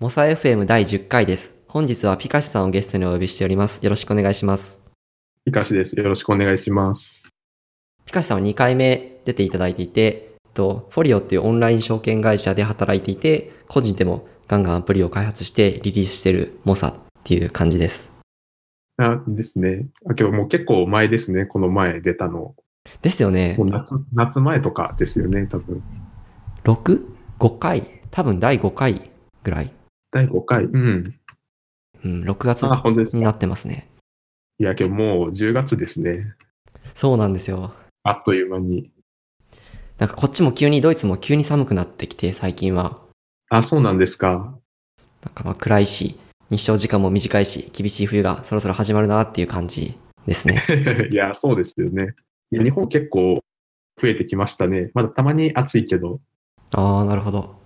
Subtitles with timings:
[0.00, 1.56] モサ FM 第10回です。
[1.66, 3.82] 本日はピカシさんをゲストにお呼びしております。
[3.82, 4.80] よろしくお願いします。
[5.44, 5.98] ピカシです。
[5.98, 7.34] よろしくお願いします。
[8.06, 10.04] ピカシさんは2回目出ていただいていて、
[10.44, 16.94] えっと、フォリオっていうオンライン証券会社で働いていて、個人でもガンガンアプリを開発してリリースしてるモサっ
[17.24, 18.12] ていう感じです。
[18.98, 19.88] あですね。
[20.08, 21.44] あ、けどもう結構前ですね。
[21.44, 22.54] この前出たの。
[23.02, 23.66] ですよねもう。
[23.68, 25.82] 夏、夏前とかですよね、多分。
[26.62, 28.00] 6?5 回？
[28.12, 29.10] 多分第5回
[29.42, 29.72] ぐらい。
[30.10, 30.64] 第5回。
[30.64, 31.14] うん。
[32.04, 32.62] うん、6月。
[33.14, 33.88] になってますね。
[34.58, 36.34] いや、けどもう10月ですね。
[36.94, 37.74] そうなんですよ。
[38.02, 38.90] あっという間に。
[39.98, 42.98] なんかこっちも急にドイツも急に寒くなってきて最近は。
[43.50, 44.54] あ、そうなんですか。
[45.24, 46.18] なんかまあ暗いし、
[46.50, 50.62] 日照時間も短いし、厳しい冬がそろそろ始まるなっていう感じですね。
[51.10, 52.14] いや、そうですよね。
[52.50, 53.42] 日本結構
[54.00, 54.90] 増えてきましたね。
[54.94, 56.20] まだたまに暑いけど。
[56.74, 57.57] ああ、なるほど。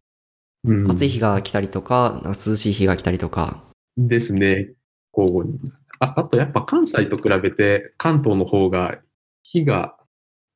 [0.65, 3.62] うん、暑い日が来たりとか、なんか涼しい日が来たりとか。
[3.97, 4.73] ですね。
[5.16, 5.59] 交互に。
[5.98, 8.99] ああとやっぱ関西と比べて関東の方が
[9.43, 9.96] 日が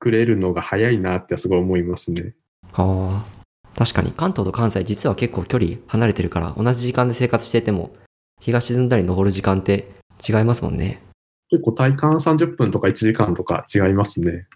[0.01, 2.34] 暮れるのが早いなってすごい思いますね。
[2.73, 3.37] ああ。
[3.77, 7.93] 確かに関東と関西実は結構距離離れてるから、同じ時間で生活してても、
[8.41, 9.91] 日が沈んだり昇る時間って
[10.27, 11.03] 違いますもんね。
[11.51, 14.47] 結構体感30分とか1時間とか違いますね。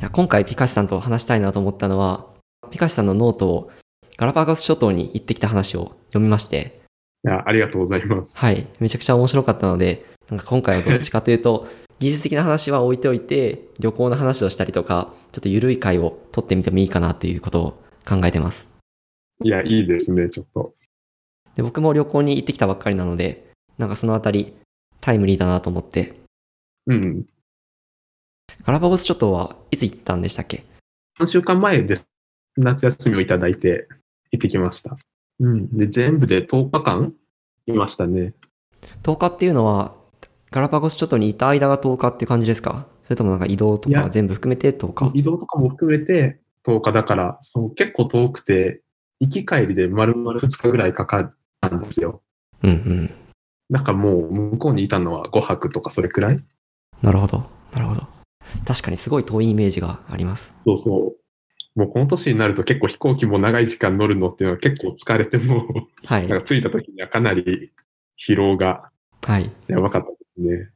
[0.00, 2.26] いや、今回ピカシさんと話したいなと思ったのは、
[2.70, 3.70] ピカシさんのノートを
[4.16, 6.80] ガラパゴス諸島に行ってきた話を読みまして、
[7.24, 8.38] いや、ありがとうございます。
[8.38, 8.66] はい。
[8.80, 11.66] めちゃくちゃ面白かったので、なんか今回はどっちかというと、
[11.98, 18.68] 技術的な話は置いておいて、旅行の話をしたりとか、ちょっと緩い回を録ってみてもいいかなということを考えてます。
[19.42, 20.74] いや、いいですね、ちょっと。
[21.56, 24.54] で、僕も旅行に行ってきたばっかりなので、なんかそのあたり、
[25.00, 26.14] タイムリーだなと思って。
[26.86, 27.24] うん。
[28.64, 30.64] ガラパゴス諸島はいつ行ったんでしたっけ
[31.18, 32.04] ？3週間前です。
[32.58, 33.88] 夏休みをいただいて
[34.32, 34.96] 行ってきました。
[35.40, 35.76] うん。
[35.76, 37.14] で、全部で10日間
[37.66, 38.34] いましたね。
[39.02, 39.94] ?10 日っていうのは、
[40.50, 42.86] ガラパゴス諸島にいた間が10日っていう感じですか？
[43.04, 45.12] それともなんか移動とか全部含めて10日？
[45.14, 48.82] 移動とかも含めて10日だから、そう、結構遠くて、
[49.20, 52.22] 行き帰りで丸々2日ぐらいかかったんですよ。
[52.62, 53.10] うんうん。
[53.70, 56.40] なんかもう向こうにいたのは5泊とかそれくらい
[57.02, 57.44] なるほど。
[57.72, 58.06] なるほど。
[58.66, 60.54] 確かにすごい遠いイメージがあります。
[60.64, 61.17] そうそう。
[61.78, 66.26] もうこの年になると結構飛行機も長い時間乗るのっていうのは結構疲れてもう、はい。
[66.26, 67.70] なんか着いた時にはかなり
[68.18, 68.90] 疲労が
[69.22, 69.50] はい。
[69.68, 70.70] やばかったですね。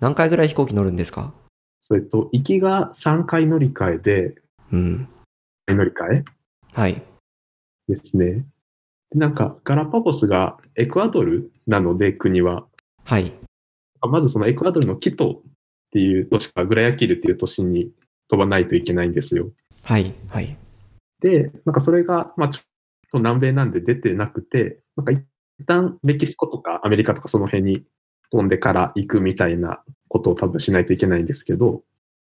[0.00, 1.34] 何回ぐらい飛行機乗るんですか？
[1.82, 4.34] それと、行きが3回乗り換えで、
[4.72, 5.08] うん。
[5.68, 6.24] 乗り換え
[6.72, 7.02] はい。
[7.86, 8.44] ですね。
[9.10, 12.66] でなんか、ガラパゴスがエクアドルなので、国は。
[13.04, 13.32] はい。
[14.00, 15.52] まずそのエクアドルのキトっ
[15.90, 17.92] ていう都市か、グラヤキルっていう都市に
[18.28, 19.50] 飛ばないといけないんですよ。
[19.86, 20.14] はい。
[20.28, 20.58] はい。
[21.20, 22.64] で、なんかそれが、まあちょっ
[23.12, 25.24] と南米なんで出てなくて、なんか一
[25.64, 27.84] 旦メキシコとかアメリカとかその辺に
[28.32, 31.84] 飛んでから行くみたいなことを多分しないといけないんですけど、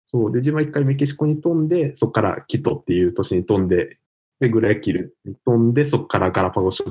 [0.07, 0.33] そう。
[0.33, 3.99] で、自分は一回メキシコに飛んで、そこからキトっていう都市に飛んで、
[4.39, 6.85] で、グラヤキルに飛んで、そこからガラパゴス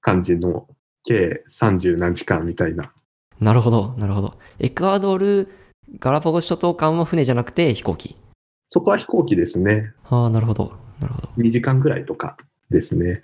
[0.00, 0.68] 感じの
[1.04, 2.94] 計30何時間みたいな。
[3.40, 3.94] なるほど。
[3.98, 4.38] なるほど。
[4.58, 5.48] エクアドル、
[5.98, 8.16] ガラパゴス諸島間は船じゃなくて飛行機。
[8.74, 9.92] そこは飛行機ですね。
[10.08, 10.72] ああ、なるほど。
[10.98, 11.28] なるほど。
[11.36, 12.38] 2時間ぐらいとか
[12.70, 13.22] ですね。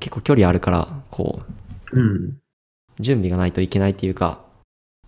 [0.00, 1.40] 結構距離あるから、こ
[1.94, 2.38] う、うん。
[2.98, 4.44] 準備がないといけないっていうか、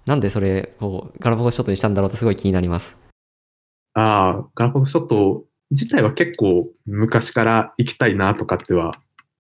[0.06, 2.96] なんでそれ、こう、ガラパゴス諸島にしたんだろうってすごい気になります。
[3.92, 8.94] ああ、ガラパゴス諸島自体は結構昔から行きたいなとかっては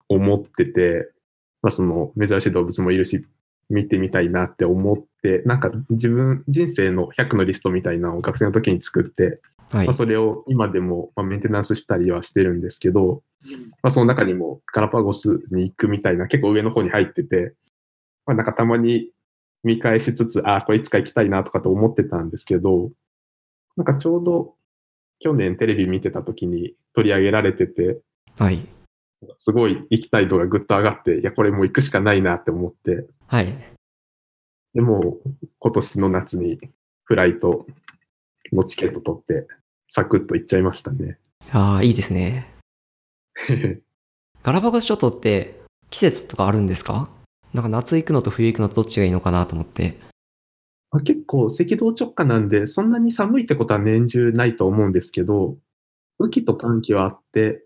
[0.08, 1.10] 思ってて、
[1.62, 3.26] まあその珍しい動物もいるし、
[3.70, 9.40] 見てみたいなって思って、なんか自分、人生の100のリストみたいなのを学生の時に作って、
[9.70, 9.92] はいまあ、。
[9.92, 13.22] それを今でもまあメンテナンスしたりはしてるんですけど、
[13.82, 17.54] まあ、その中にもガラパゴスに行くみたいな結構上の方に入ってて、
[18.26, 19.10] まあ、なんかたまに
[19.64, 22.90] 見返しつつ、ああ、これいつか行きたいなとかと思ってたんですけど、
[23.76, 24.54] なんかちょうど
[25.18, 27.98] 去年テレビ見てた時に取り上げられてて、
[28.38, 28.66] はい。
[29.34, 33.54] すごい行きたい度がぐっと上がって、いや、これもう行くしかないなって思って、はい。
[34.74, 35.18] でも
[35.58, 36.58] 今年の夏に
[37.04, 37.66] フライト
[38.52, 39.46] のチケット取って、
[39.88, 41.18] サクッと行っちゃいましたね。
[41.52, 42.52] ああ、いいですね。
[44.42, 45.60] ガラパゴス諸島って
[45.90, 47.08] 季節とかあるんですか？
[47.54, 49.98] なんか夏行くのと冬行くのとどっちがいいのかなと思って。
[50.90, 55.56] まあ結構赤道直下なんで、そんなに寒いってことは年中ないと思うんですけど、
[56.18, 57.64] 雨季と寒季はあって、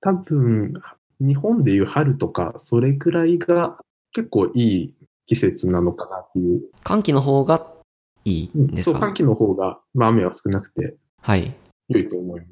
[0.00, 0.74] 多分、
[1.20, 3.78] 日本でいう春とか、それくらいが
[4.12, 4.94] 結構いい
[5.26, 6.62] 季節なのかなっていう。
[6.84, 7.66] 寒気の方が
[8.24, 11.54] いいんですそう、か寒気の方が、まあ雨は少なくてはい。
[11.88, 12.50] 良いと思います。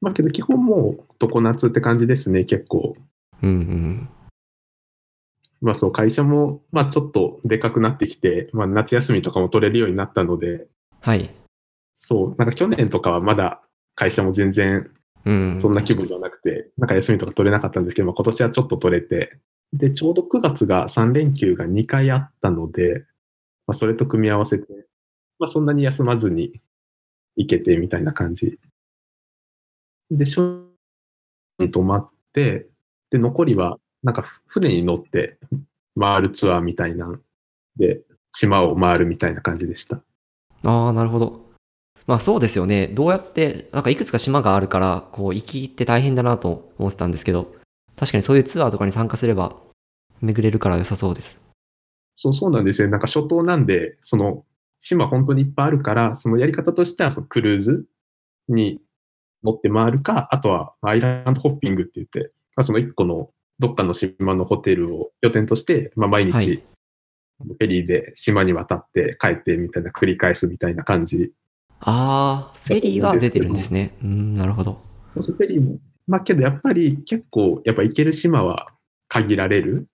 [0.00, 2.96] まあけど基本もう常夏って感じですね、結構。
[3.42, 4.08] うんうん。
[5.60, 10.66] まあそう、会社も、まあちょっとでかくなってきて、まあ夏休みとかも取れるようになったので、
[11.00, 11.30] はい。
[11.92, 13.62] そう、なんか去年とかはまだ
[13.94, 14.90] 会社も全然
[15.24, 15.58] うん。
[15.58, 19.38] そんな規模じゃなくて、なんか休みとか取れなかったんですけど、まあ今年はちょっと取れて、
[19.72, 23.04] で、ちょうど9月が3連休が2回あったので、
[23.66, 24.66] まあそれと組み合わせて、
[25.38, 26.60] まあそんなに休まずに
[27.36, 28.58] 行けてみたいな感じ。
[30.10, 30.66] で、しょ
[31.58, 32.66] に泊まって、
[33.10, 35.38] で、残りは、なんか船に乗って
[35.98, 37.20] 回るツアーみたいなん
[37.76, 38.00] で、
[38.32, 40.00] 島を回るみたいな感じでした。
[40.64, 41.52] ああ、なるほど。
[42.06, 42.88] まあそうですよね。
[42.88, 47.54] どうやって、なんかいくつか島があるから、こう、行きって大変だなと思ってたんですけど、
[47.96, 49.56] 確かにそういうツアーとかに参加すれば、
[50.20, 51.40] 巡れるから良さそうです。
[52.16, 52.88] そうそうなんですよ。
[52.88, 54.44] なんか諸島なんで、その
[54.82, 57.86] 島本当にいっぱいあるから、そのやり方としてはそのクルーズ
[58.48, 58.80] に
[59.42, 63.30] 乗って回るか、あとはアイランドホッピングって言って、まあ、その一個の
[63.60, 66.62] どっかの島のホテルを拠点として、まあ、毎はい日
[67.44, 71.32] フェリーで島に渡って帰ってみたいな繰り返すみたいな感じ。
[71.80, 73.96] ああ、フェリーは出てるんですね。
[74.02, 74.80] うん、なるほど。
[75.14, 78.68] フェリーも、まあけどやっぱり結構やっぱ行ける島は
[79.08, 79.88] 限られる。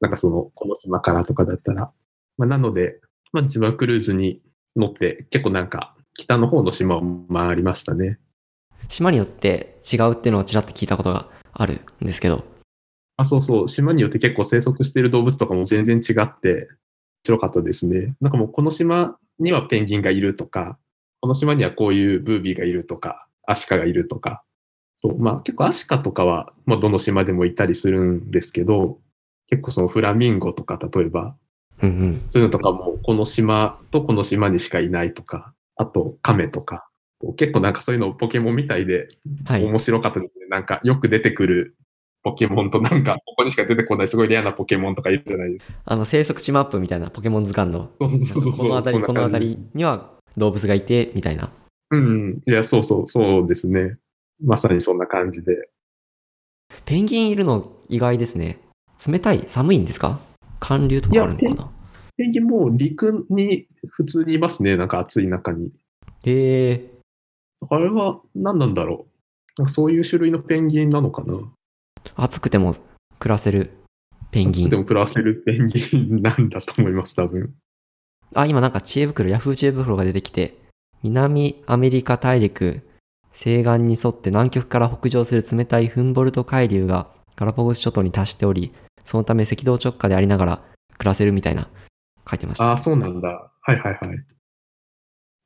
[0.00, 1.92] なんかその、この島からとかだったら。
[2.36, 3.00] まあなので、
[3.32, 4.40] まあ自分はクルーズに
[4.76, 7.02] 乗って結構なんか北の方の島を
[7.32, 8.18] 回りましたね。
[8.88, 12.44] 島によって違うっていうのをちらっと聞いたことがあるんですけど。
[13.16, 13.68] あ、そうそう。
[13.68, 16.68] 島によって結構生息している動物とかも全然違って、面
[17.24, 18.14] 白かったですね。
[18.20, 20.78] なんかもうこの島にはペンギンがいるとか、
[21.20, 24.42] この島にはこういうブービーがいるとか、アシカがいるとか。
[24.96, 25.18] そう。
[25.18, 28.98] まあ結構アシカとかは、まあどの島でもいたりするんですけど、
[29.48, 31.36] 結構そのフラミンゴとか例えば、
[31.82, 32.22] うんうん。
[32.28, 36.88] そういうのとかもこの島とこの島にしかいないとか、あとカメとか。
[37.36, 39.08] 結構なんかそういうのポケモンみたいで
[39.44, 39.64] はい。
[39.64, 40.46] 面白かったですね。
[40.48, 41.76] なんかよく出てくる
[42.24, 45.74] ポケモンとなんかここにしか出てこないすごいレアなポケモンとかいるじゃないですか。
[45.84, 48.54] あの、生息地マップみたいなポケモン図鑑の、そうそうそうそう。
[48.56, 51.50] この辺り、この辺りには動物がいて、みたいな。
[51.90, 52.42] うん。
[52.46, 53.92] いや、そうそう、そうですね。
[54.44, 55.68] まさにそんな感じで。
[56.84, 58.60] ペンギンいるの意外ですね。
[59.06, 59.44] 冷たい？
[59.46, 60.20] 寒いんですか？
[60.62, 61.70] 寒流とかあるのかな？
[62.16, 64.76] ペンギンもう陸に普通にいますね。
[64.76, 65.72] なんか暑い中に。
[66.24, 66.90] へえ。
[67.68, 69.06] あれは何なんだろ
[69.58, 69.60] う？
[69.60, 71.34] なんかそういう種類のペンギンなのかな？
[72.14, 72.76] 暑くても
[73.18, 73.72] 暮らせる
[74.30, 74.70] ペンギン。
[74.70, 77.54] でも暮らせるペンギンなんだと思います、多分。
[78.34, 80.56] あ、今なんか知恵袋、ヤフー知恵袋が出てきて、
[81.02, 82.82] 南アメリカ大陸
[83.30, 88.72] 西岸に沿って南極から北上する冷たいフンボルト海流がガラパゴス諸島に達しており、
[89.04, 90.62] そのため赤道直下でありながら
[90.98, 91.68] 暮らせるみたいな
[92.28, 92.68] 書いてました。
[92.68, 93.28] ああ、そうなんだ。
[93.28, 94.24] はいはいはい。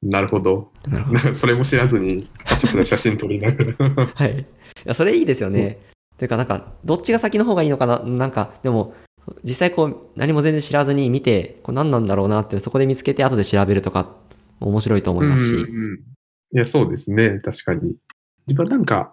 [0.03, 0.73] なるほど。
[0.89, 1.19] なるほど。
[1.35, 4.07] それも知らずに、パシャパシャ写真撮りながら。
[4.15, 4.41] はい。
[4.41, 4.45] い
[4.85, 5.79] や、それいいですよね。
[6.19, 7.99] というか、なんか、どっちが先の方がいいのかな？
[8.01, 8.95] なんか、でも、
[9.43, 14.15] 実際こう、何も全然知らずに見て、これ何なんだろうなって、そこで見つけて後で調べるとか、
[14.61, 15.55] 面白いと思いますし。
[15.55, 16.01] うんうんうん
[16.53, 17.41] いや、そうですね。
[17.41, 17.97] 確かに。
[18.47, 19.13] 自分はなんか、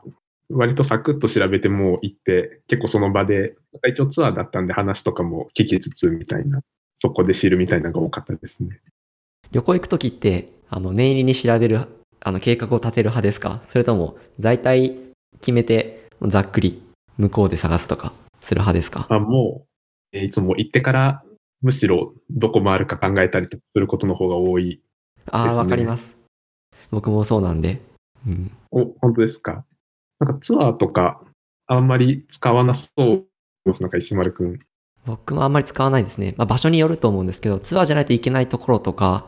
[0.49, 3.55] 割とサクッと調べてもう行って、結構その場で、
[3.87, 6.61] 一応ツアーだったんで話とかも聞きつつみたいな、
[6.95, 8.79] そこで知るみたいなのが多かったですね。
[9.51, 11.79] 旅行行くときって、あの、念入りに調べる、
[12.19, 13.61] あの、計画を立てる派ですか？
[13.67, 14.97] それとも、大体
[15.39, 16.81] 決めて、ざっくり、
[17.17, 19.07] 向こうで探すとか、する派ですか？
[19.09, 19.65] あも
[20.13, 21.23] う、えーいつも行ってから、
[21.61, 24.81] むしろどこ回るか考えたりすることの方が多い。
[25.31, 26.17] ああ、ですねわかります。
[26.91, 27.79] 僕もそうなんで。
[28.27, 28.51] うん。
[28.71, 29.65] お、本当ですか？
[30.23, 31.21] なんかツアーとか、
[31.67, 33.25] あんまり使わなそう
[33.65, 33.81] です。
[33.81, 34.59] なんか石丸くん。
[35.05, 36.33] 僕もあんまり使わないですね。
[36.37, 39.25] まあ場所によると思うんですけど、ツアーじゃないといけないところとか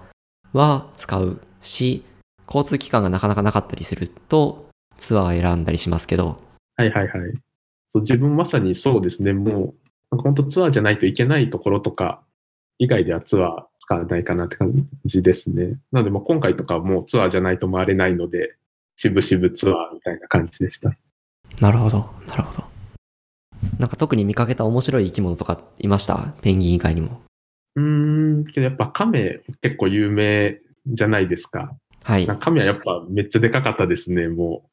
[0.53, 2.03] は使うし、
[2.47, 6.37] 交通機関がなかなかなかったりすると、ツアー選んだりしますけど、
[6.77, 7.33] はいはいはい。
[7.87, 9.33] そう自分まさにそうですね。
[9.33, 9.73] も
[10.11, 12.21] う、本当ツアーじゃないといけないところとか、
[12.77, 15.77] 以外ではツアー使わないかなって感じですね。
[15.91, 18.55] なので今回とかはもうツアーじゃないと回れないので、
[18.95, 20.91] 渋々ツアーみたいな感じでした。
[21.61, 22.63] なるほど、なるほど。
[23.79, 26.33] なんか特に見かけた面白い生き物とかいました？
[26.41, 27.21] ペンギン以外にも。
[27.75, 31.75] うーん、けどやっぱカメ結構有名じゃないですか。
[32.03, 32.39] はいなん。
[32.39, 34.27] かカメはやっぱめっちゃでかかったですね。
[34.27, 34.69] も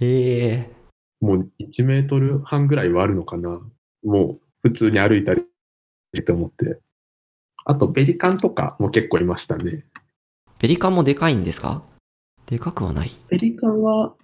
[0.00, 0.70] へえ。
[1.20, 3.60] う、もう1メートル半ぐらいはあるのかな。
[4.04, 6.78] もう普通に歩いたりって思って。
[7.64, 9.84] あとペリカンとかも結構いましたね。
[10.58, 11.82] ペリカンもでかいんですか？
[12.48, 13.12] でかくはない。
[13.28, 14.14] ペリカンは、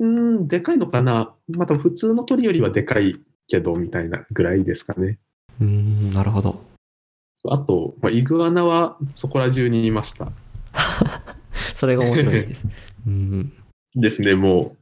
[0.00, 1.34] うーん、でかいのかな。
[1.56, 5.18] また普通の鳥よりはでかいけど、みたいなぐらいですかね。
[5.60, 6.62] うーん、なるほど。
[7.46, 10.32] あと、まあ、イグアナはそこら中にいました。
[11.76, 12.66] それが面白いです。
[13.06, 13.52] うん。
[13.94, 14.76] ですね、も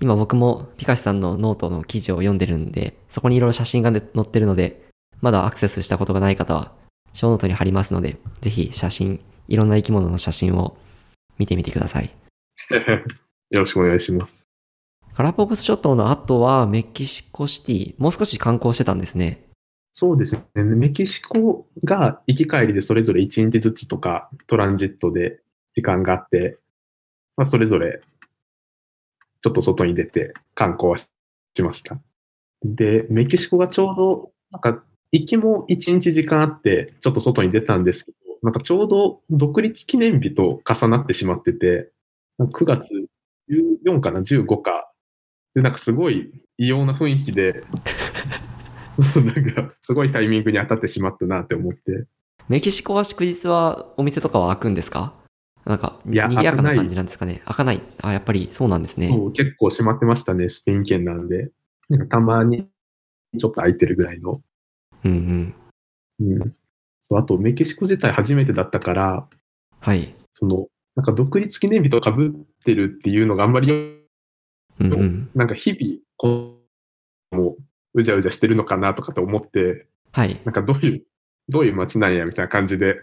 [0.00, 4.82] 今僕もピカシさんのノートの記事を読んでるんで、そこにいろいろ写真が載ってるので、
[5.20, 6.72] まだアクセスしたことがない方は、
[7.12, 10.76] ショーノートに貼りますので、ぜひ写真、いろんな生き物の写真を
[11.38, 12.10] 見てみてください。
[13.50, 14.46] よろしくお願いします。
[15.14, 19.48] ガラパゴス諸島の後はメキシコシティ、もう少し観光してたんですね。
[19.92, 20.62] そうですね。
[20.62, 25.40] メキシコが行き帰りでそれぞれ1日ずつとかトランジットで
[25.72, 26.58] 時間があって、
[27.36, 28.00] まあ、それぞれ
[29.40, 31.08] ちょっと外に出て観光はし
[31.62, 31.98] ました。
[32.62, 41.90] で、メキシコがちょうど、なんか行きも1日時間あって、ちょっと外に出たんですけど、なんかちょうど独立記念日と重なってしまってて、
[42.38, 42.90] 9月
[43.84, 44.92] 14かな、15か。
[45.54, 47.62] で、なんかすごい異様な雰囲気で、
[49.14, 52.06] なんか、すごいタイミングに当たってしまったなって思って。
[52.48, 55.14] メキシコは祝日はお店とかは開くんですか？
[55.64, 57.42] なんか、賑やかな感じなんですかね？
[57.44, 57.80] 開かない。
[58.02, 59.08] あ、やっぱりそうなんですね。
[59.34, 61.50] 結構閉まってましたね、スペイン圏なんで。
[61.88, 62.68] なんかたまに
[63.36, 64.42] ちょっと空いてるぐらいの。
[65.04, 65.54] うん
[66.20, 66.28] うん。
[66.40, 66.56] うん。
[67.08, 69.28] そうあと、メキシコ自体初めてだったから、
[69.80, 70.14] はい。
[70.32, 72.14] その、なんか独立記念日と被っ
[72.64, 73.70] てるっていうのがあんまり、
[74.78, 75.30] うんうん。
[75.34, 76.58] なんか日々、こ
[77.32, 77.56] う、も
[77.94, 80.40] う、うじゃうじゃしてるのかなとかと思って、はい。
[80.44, 81.02] なんかどういう、
[81.48, 82.96] どういう街なんやみたいな感じで、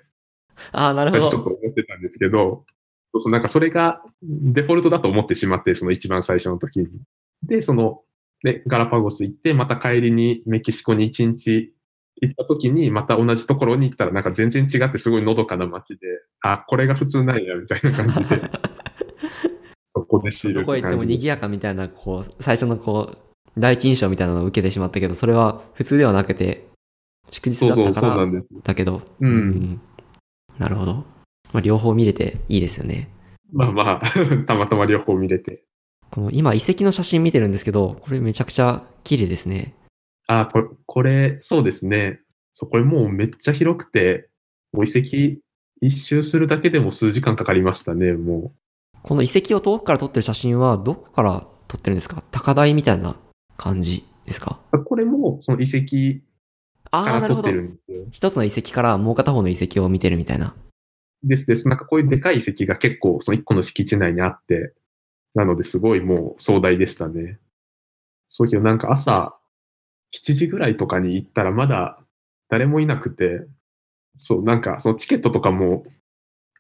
[0.72, 1.56] ああ、なるほ最初ちょっとど。
[1.56, 2.66] 思ってたんですけど、
[3.14, 6.88] そうそう、なんかそれがデフォルトだと思ってしまって、その一番最初の時に。
[7.44, 8.02] で、その、
[8.44, 11.74] で、ガラパゴス行って、また帰りにメキシコに一日
[12.22, 16.08] 行った時に、また同じところに行ったら、なんか全然違ってすごいのどかな街で、
[16.41, 18.41] あ、これが普通なんや、みたいな感じで、
[19.96, 23.17] そこで知るどこへ行っても賑やかみたいな、こう、最初のこう、
[23.58, 26.67] 第一印象みたいなのを受けてしまったけど、それは普通ではなくて、
[27.32, 28.48] 祝日だったからそうなんです。
[28.63, 29.82] だけど、うん
[30.58, 30.93] なるほど。
[31.51, 33.10] まあ、両方見れていいですよね。
[33.51, 34.01] まあまあ、
[34.46, 35.63] たまたま両方見れて。
[36.10, 39.74] この今遺跡の写真見てるんですけど、これめちゃくちゃ綺麗ですね。
[40.27, 42.22] あ、これ、これ、そうですね。
[42.53, 44.30] そう、これもうめっちゃ広くて、
[44.72, 45.42] もう遺跡
[45.82, 48.53] 一周するだけでも数時間かかりましたね、も
[49.03, 52.24] この遺跡を遠くから撮ってる写真はどこから撮ってるんですか？
[52.32, 53.18] 高台みたいな
[53.58, 54.60] 感じですか？
[54.72, 54.84] う。
[54.84, 56.24] これもその遺跡
[56.89, 57.51] から撮って。
[57.51, 58.06] るんですよ。
[58.12, 60.56] 一つの遺跡からもう片方の遺跡を見てるみたいな。
[61.22, 61.68] ですです。
[61.68, 64.74] なんかこういうでかい遺跡が結構その一個の敷地内にあって、
[65.36, 67.39] なのですごいもう壮大でしたね。
[68.30, 69.36] そうけどなんか朝
[70.13, 72.00] 7時ぐらいとかに行ったらまだ
[72.50, 73.46] 誰もいなくて、
[74.15, 75.84] そう、なんかそのチケットとかも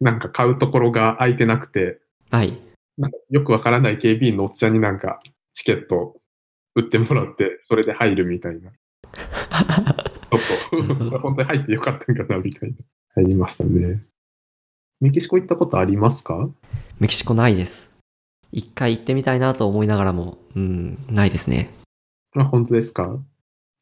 [0.01, 1.99] なんか買うところが空いてなくて、
[2.31, 2.57] はい。
[2.97, 5.19] なんかよくわからない警備員のおっちゃんになんか
[5.53, 6.15] チケット
[6.75, 8.71] 売ってもらって、それで入るみたいな。
[8.71, 12.75] ちょっと、 本当に入ってよかったんかなみたいな。
[13.15, 14.03] 入りましたね。
[14.99, 16.49] メキシコ行ったことありますか？
[16.99, 17.93] メキシコないです。
[18.51, 21.69] 一回行ってみたいなと思いながらも、うん、ないですね。
[22.35, 23.03] あ、本当ですか？
[23.03, 23.32] い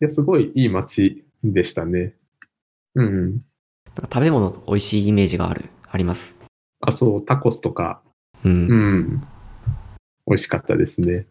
[0.01, 2.15] や、すごいいい街でしたね。
[2.95, 3.31] うん。
[3.31, 6.37] なんか食べ物美味しいイメージがある、あります？
[6.81, 8.01] あ、そう、タコスとか、
[8.43, 8.67] うん。
[8.67, 9.23] うん。
[10.27, 11.27] 美味しかったですね。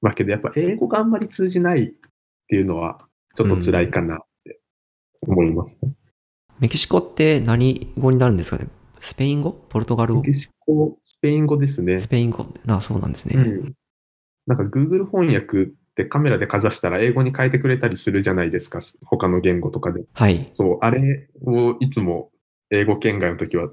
[0.00, 1.92] まあけどやっぱ英語があんまり通じないっ
[2.48, 4.60] ていうのは、ちょっと辛いかなって
[5.22, 5.80] 思います、
[6.58, 8.68] メキシコって何語になるんですかね？
[9.00, 9.52] スペイン語？
[9.52, 10.20] ポルトガル語？
[10.22, 11.98] メキシコ、スペイン語ですね。
[11.98, 13.36] スペイン語あ、そうなんですね。
[13.36, 13.74] うん。
[14.46, 18.80] なんか Google 翻訳ってカメラでかざしたら英語に変えてくれたりするじゃないですか。
[19.04, 20.04] 他の言語とかで。
[20.14, 20.50] はい。
[20.54, 22.30] そう、あれをいつも
[22.70, 23.68] 英語圏外の時は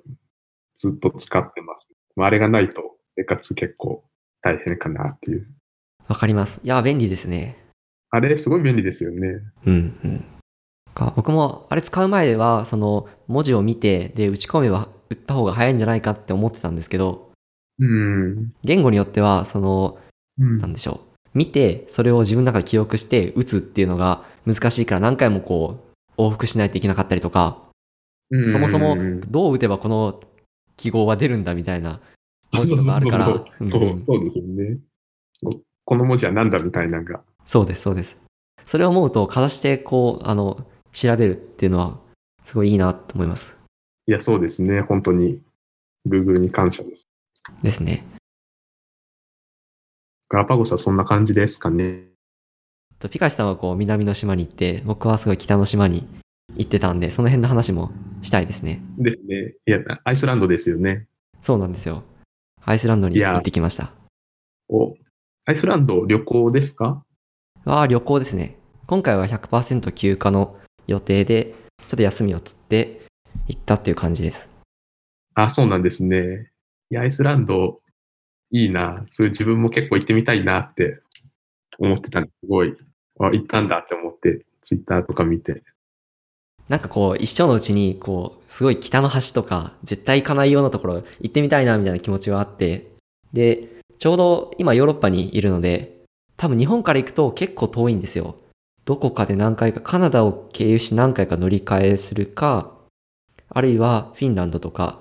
[0.76, 1.92] ずっと使ってます。
[2.16, 4.04] まああれがないと生活結構
[4.42, 5.48] 大変かなっていう。
[6.08, 6.60] わかります。
[6.64, 7.58] いや、便利ですね。
[8.10, 9.42] あれすごい便利ですよね。
[9.66, 10.26] うん、うん。
[10.94, 17.32] か僕もあれ使う前は、その文字を見て、で、打ち込めば打った方が早いんじゃないかって思ってたんですけど、
[17.80, 18.52] うん。
[18.64, 19.98] 言語によっては、その、
[20.38, 21.09] うんなんでしょう。
[21.34, 25.80] 見て、それを自分の中で記憶して打つっていうのが難しいから何回もこ
[26.18, 27.62] う、往復しないといけなかったりとか、
[28.52, 30.22] そもそもうんどう打てばこの
[30.78, 32.00] 記号は出るんだみたいな
[32.52, 34.78] 文字とかあるから、そうですよね。
[35.44, 37.22] ここの文字は何だみたいなのが。
[37.46, 38.18] そうです、そうです。
[38.64, 42.00] それを思うと、かざしてこう、あの、調べるっていうのは、
[42.44, 43.58] すごいいいなと思います。
[44.06, 44.82] いや、そうですね。
[44.82, 45.42] 本当に
[46.08, 47.08] Google に感謝です。
[47.64, 48.04] ですね。
[50.32, 52.04] ガラパゴスはそんな感じですかね。
[53.00, 56.08] とピカシさんはこう、南の島に行って、僕はすごい北の島に
[56.56, 58.80] 行ってたんで、その辺の話もしたいですね。
[59.00, 59.56] ですね。
[59.66, 61.08] いや、アイスランドですよね。
[61.42, 62.04] そうなんですよ。
[62.64, 63.92] アイスランドに行ってきました。
[64.68, 64.94] お、
[65.46, 67.04] アイスランド旅行ですか？
[67.66, 68.56] ああ、旅行ですね。
[68.86, 71.56] 今回は100%休暇の予定で、
[71.88, 73.02] ちょっと休みを取って
[73.48, 74.56] 行ったっていう感じです。
[75.34, 76.52] あ、そうなんですね。
[76.92, 77.82] いや、アイスランド
[78.52, 79.06] いいな。
[79.10, 81.02] それ自分も結構行ってみたいなって
[81.78, 82.76] 思ってたんですごい、
[83.20, 85.64] あ、行ったんだって思って、ツイッターとか見て。
[86.68, 92.92] なんかこう、一生のうちに、こう、すごい北の端とか、絶対行かないようなところ行ってみたいな、みたいな気持ちはあって、
[93.34, 96.00] で、ちょうど今ヨーロッパにいるので、
[96.38, 98.36] 多分日本から行くと結構遠いんですよ。
[98.86, 102.72] どこかで何回か、カナダを経由し何回か乗り換えするか、
[103.50, 105.00] あるいはフィンランドとか、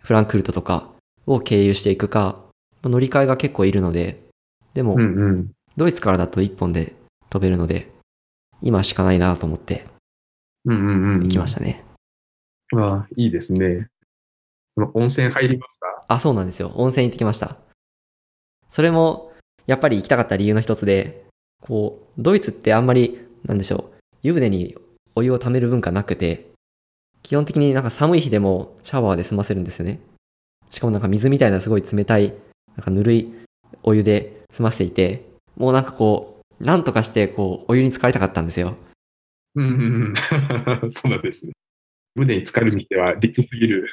[0.00, 0.90] フランクフルトとか
[1.26, 2.40] を経由していくか、
[2.88, 4.22] 乗り換えが結構いるので、
[4.74, 5.50] でもう、んうん。
[5.76, 6.94] ドイツからだと一本で
[7.28, 7.90] 飛べるので、
[8.62, 9.86] 今しかないなと思って
[10.64, 11.22] うんうんうん。
[11.22, 11.84] 行きましたね。
[12.74, 13.88] ああ、いいですね。
[14.76, 16.04] 温泉入りました？
[16.14, 16.72] あ、そうなんですよ。
[16.76, 17.56] 温泉行ってきました。
[18.68, 19.32] それも、
[19.66, 21.26] やっぱり行きたかった理由の一つで、
[21.60, 24.76] こう、ドイツってあんまり、なんでしょう、湯船に
[25.14, 26.50] お湯を溜める文化なくて、
[27.22, 30.00] 基本的になんか寒い日でもシャワーで済ませるんですよね。
[30.70, 32.32] しかもなんか水みたいなすごい冷たい、
[32.80, 33.30] なんかぬるい
[33.82, 35.26] お湯で済ませていて、
[35.58, 38.74] もうなんかこう、なんとかしてこう、お湯に浸かりたかったんですよ。
[39.54, 40.14] うんうん
[40.82, 40.88] うん。
[40.90, 41.52] そうなんですね。
[42.14, 43.86] 胸に浸かるにしては立すぎる。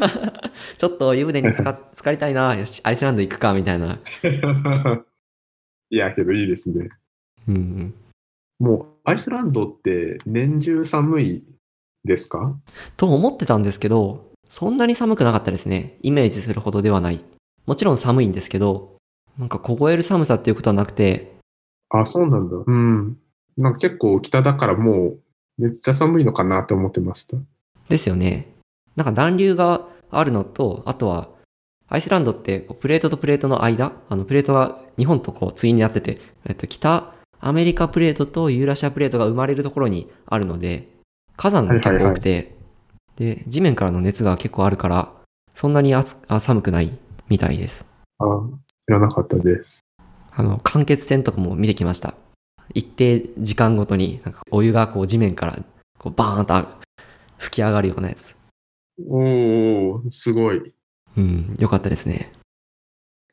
[0.78, 3.98] ちょっと湯船に浸か 浸かりたいな、よし、アイスランド行くか、みたいな。
[5.90, 6.88] いや、けどいいですね。
[7.46, 7.94] うんうん。
[8.58, 11.44] もう、アイスランドって年中寒い
[12.04, 12.56] ですか？
[12.96, 15.98] と思ってたんですけど、そんなに寒くなかったですね。
[16.00, 17.22] イメージするほどではない。
[17.66, 18.96] もちろん寒いんですけど、
[19.38, 21.34] なんか凍える寒さっていうことはなくて、
[21.90, 22.56] あ、そうなんだ。
[22.66, 23.16] うん。
[23.56, 25.20] なんか結構北だからもう、
[25.58, 27.36] めっちゃ寒いのかなって思ってました。
[27.88, 28.52] ですよね。
[28.96, 31.28] なんか暖流があるのと、あとは、
[31.88, 40.88] アイスランドってこうプレートとプレートの間、あのプレートが日本とこう対になってて、えっと、北アメリカプレートとユーラシアプレートが生まれるところにあるので、
[41.36, 42.56] 火山が結構多くて、
[43.16, 45.12] で、地面からの熱が結構あるから、
[45.52, 47.86] そんなに暑あ寒くないみたいです。
[48.18, 48.24] あ、
[48.86, 49.80] 知らなかったです。
[50.32, 52.14] あの、間欠泉とかも見てきました。
[52.72, 55.58] 一定時間ごとに、なんかお湯がこう地面から
[55.98, 56.68] こうバーンと
[57.38, 58.36] 吹き上がるようなやつ。
[59.08, 60.74] おー、すごい。
[61.16, 62.32] うん、よかったですね。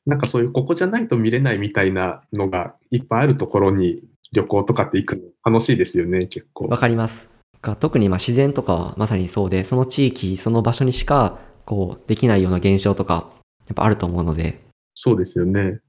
[0.05, 4.01] なんかそういうここじゃないと見れないみたいなのがいっぱいあるところに
[4.31, 6.67] 旅行とかって行くの楽しいですよね、結構。
[6.67, 7.29] わかります。
[7.61, 13.40] が特にまあ自然とかはまさにそうで、その地域、その場所にしかこうできないような現象とか、や
[13.71, 14.61] っぱあると思うので、
[14.93, 15.79] そうですよね。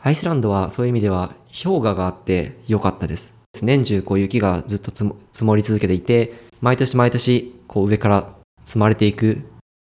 [0.00, 3.40] アイスランドはそういう意味では氷河があって良かったです。
[3.62, 4.90] 年中こう雪がずっと
[5.32, 9.42] 積もり続けていて、毎年毎年こう上から積まれていく、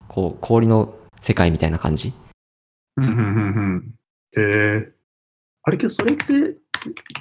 [0.08, 2.12] こう氷の世界みたいな感じ。
[2.96, 3.20] うんうんうんう
[3.78, 3.94] ん。
[4.36, 4.92] へえ。
[5.62, 6.24] あれけど、それって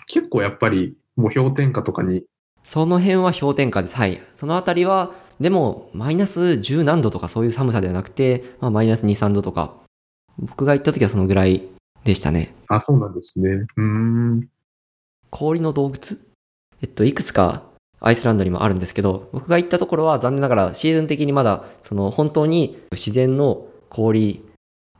[0.08, 2.24] 結構やっぱりもう氷点下とかに。
[2.64, 3.96] その辺は氷点下です。
[3.96, 4.22] はい。
[4.36, 9.74] そのあたりは、でもマイナス10何度とかそういう寒さではなくて、まあマイナス2、3度とか。
[10.42, 11.64] 僕が行った時はそのぐらい
[12.04, 12.54] でしたね。
[12.68, 13.50] あ、そうなんですね。
[13.50, 14.50] うーん。
[15.30, 16.18] 氷の洞窟？
[16.82, 17.64] えっと、いくつか
[18.00, 24.44] アイスランドにもあるんですけど、僕が行ったところは残念ながらシーズン的にまだ、その本当に自然の氷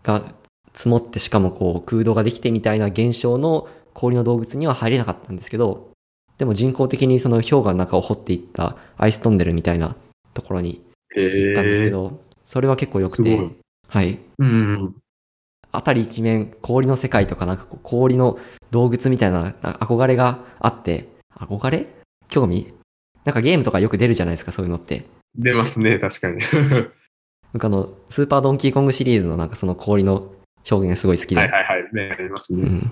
[0.04, 0.34] が
[0.74, 5.90] 積もってしかもこう空洞ができてみたいな現象の氷の洞窟には入れなかったんですけど、
[6.38, 9.96] でも人工的にその氷河の中を掘っていったアイストンネルみたいな
[10.34, 10.84] ところに。
[11.14, 13.50] 行ったんですけど、それは結構良くて
[13.90, 14.20] はい。
[14.40, 14.96] うん。
[15.72, 18.38] あたり一面氷の世界とかなんかこう氷の
[18.72, 21.88] 洞窟みたいな憧れがあって、憧れ？
[22.30, 22.74] 興味？
[23.24, 25.06] なんかゲームとかよく出るじゃないですか、そういうのって。
[25.36, 26.42] 出ますね、確かに。
[27.54, 30.34] 僕あの、スーパードンキーコングシリーズのなんかその氷の
[30.70, 31.42] 表現がすごい好きで。
[31.42, 31.94] はいはいはい。
[31.94, 32.64] ね、ありますね。
[32.64, 32.92] うん。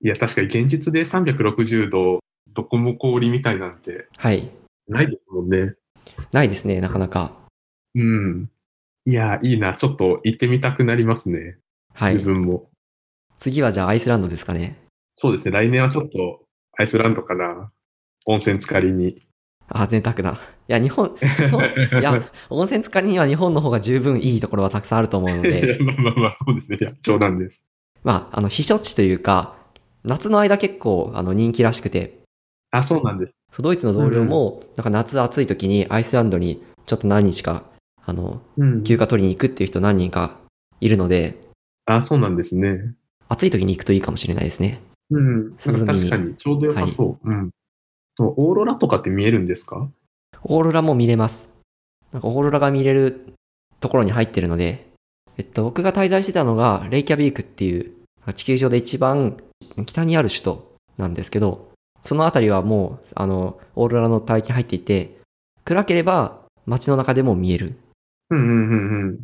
[0.00, 2.20] いや、確かに現実で360度、
[2.52, 4.50] どこも氷みたいなんてはい。
[4.88, 5.74] ないですもんね。
[6.32, 7.32] ないですね、なかなか。
[7.94, 8.50] うん。
[9.04, 9.74] いや、いいな。
[9.74, 11.58] ちょっと行ってみたくなりますね。
[12.00, 12.18] 自はい。
[12.18, 12.70] 分も。
[13.38, 14.76] 次はじゃあアイスランドですかね。
[15.16, 15.52] そうですね。
[15.52, 16.44] 来年はちょっと
[16.78, 17.70] アイスランドかな。
[18.26, 19.22] 温泉浸かりに。
[19.68, 20.32] あ、贅沢だ。
[20.32, 21.64] いや、日本、日本
[22.00, 26.78] いや、 温泉浸かりには日本の方が十分いいところはたくさんあると思うのいで、 やまあまあまあ、そうですね。
[26.80, 27.64] いや、冗談です。
[28.04, 29.56] まあ、あの、避暑地というか、
[30.04, 32.20] 夏の間結構あの人気らしくて、
[32.70, 33.40] あ、そうなんです。
[33.50, 37.64] そうドイツの同僚も、なんか夏暑い時にアイスランドにちょっと何日か、
[38.04, 38.84] あの、うん。
[38.84, 40.38] 休暇取りに行くっていう人何人か
[40.80, 41.38] いるので、
[41.96, 42.94] あ、そうなんですね。
[43.28, 44.80] 暑い時に行くといいかもしれないですね。
[45.10, 45.52] うん。
[45.56, 47.28] 確かに、ちょうど良さそう。
[47.28, 47.50] うん。
[48.16, 49.88] そうオーロラとかって見えるんですか？
[50.42, 51.50] オーロラも見れます。
[52.12, 53.34] なんかオーロラが見れる
[53.80, 54.90] ところに入ってるので、
[55.36, 57.92] えっと、僕が滞在してたのが、レイキャビークっていう、
[58.34, 59.36] 地球上で一番
[59.86, 61.70] 北にある首都なんですけど、
[62.02, 65.16] そのあたりはもう、あの、オーロラの帯域に入っていて、
[65.64, 67.78] 暗ければ街の中でも見える。
[68.30, 69.18] うんうんうんうん。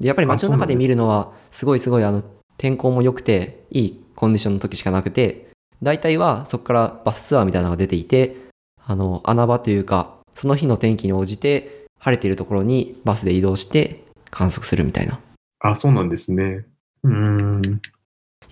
[0.00, 2.22] で、やっぱり街の中で見るのは、すごいすごいあの、
[2.58, 5.48] 天候も良くて、いいコンディションの時しかなくて、
[5.82, 8.36] 大体はそこからバスツアーみたいなのが出ていて、
[8.84, 15.14] あの、穴場というか、その日の天気に応じて、晴れているところにバスで移動して観測するみたいな。
[15.14, 15.18] い
[15.60, 16.66] あ、そうなんですね。
[17.04, 17.80] うーん。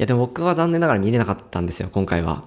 [0.01, 2.45] や、でも僕は残念ながら見れなかったんですよ、今回は。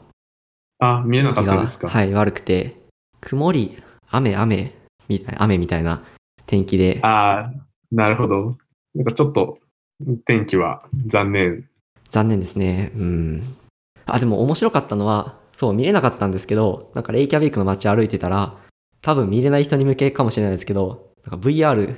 [0.79, 1.87] あ、見えなかったですか？
[1.87, 2.75] はい、悪くて、
[3.21, 3.77] 曇り、
[4.09, 4.73] 雨、雨、
[5.07, 6.03] みたいな、雨みたいな
[6.45, 7.53] 天気で、ああ、
[7.91, 8.57] なるほど。
[8.95, 9.59] なんかちょっと、
[10.25, 11.69] 天気は残念。
[12.09, 12.91] 残念ですね。
[12.95, 13.43] うん。
[14.05, 18.55] あ、でも面白かったのは、そう、見れなかったんですけど、なんかレイキャビークの街歩いてたら、
[19.01, 21.95] 多分見れない人に向けかもしれないですけど、なんか VR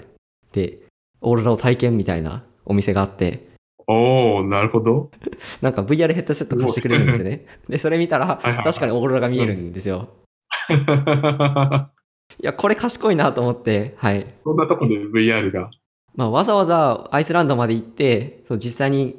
[0.52, 0.80] で
[1.22, 3.56] オーロラを体験みたいなお店があって、
[3.88, 5.12] おー、なるほど。
[5.62, 7.46] なんか VR ヘッドセット貸してくれるんですよね。
[7.70, 10.10] で、それ見たら、確かにオーロラが見えるんですよ。
[12.42, 14.26] いや、これ賢いなと思って、はい。
[14.44, 15.70] そんなとこで VR が。
[16.15, 19.15] まあ、わざわざアイスランドまで行って、そう実際に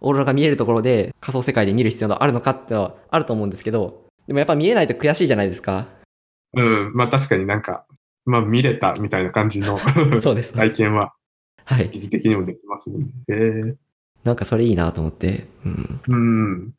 [0.00, 5.88] オーロラが見えるところで仮想世界で見る必要があるのかってのはあると思うんですけど、でもやっぱ見えないと悔しいじゃないですか。
[6.54, 7.84] うん、まあ確かになんか、
[8.24, 9.78] まあ見れたみたいな感じの
[10.20, 10.52] そうです。
[10.52, 11.12] 体験は
[11.64, 11.88] はい。
[11.90, 13.08] 疑似的にもできますもんね。
[13.28, 13.74] へ
[14.24, 15.46] なんかそれいいなと思って。
[15.64, 16.00] うん。
[16.08, 16.74] えうん。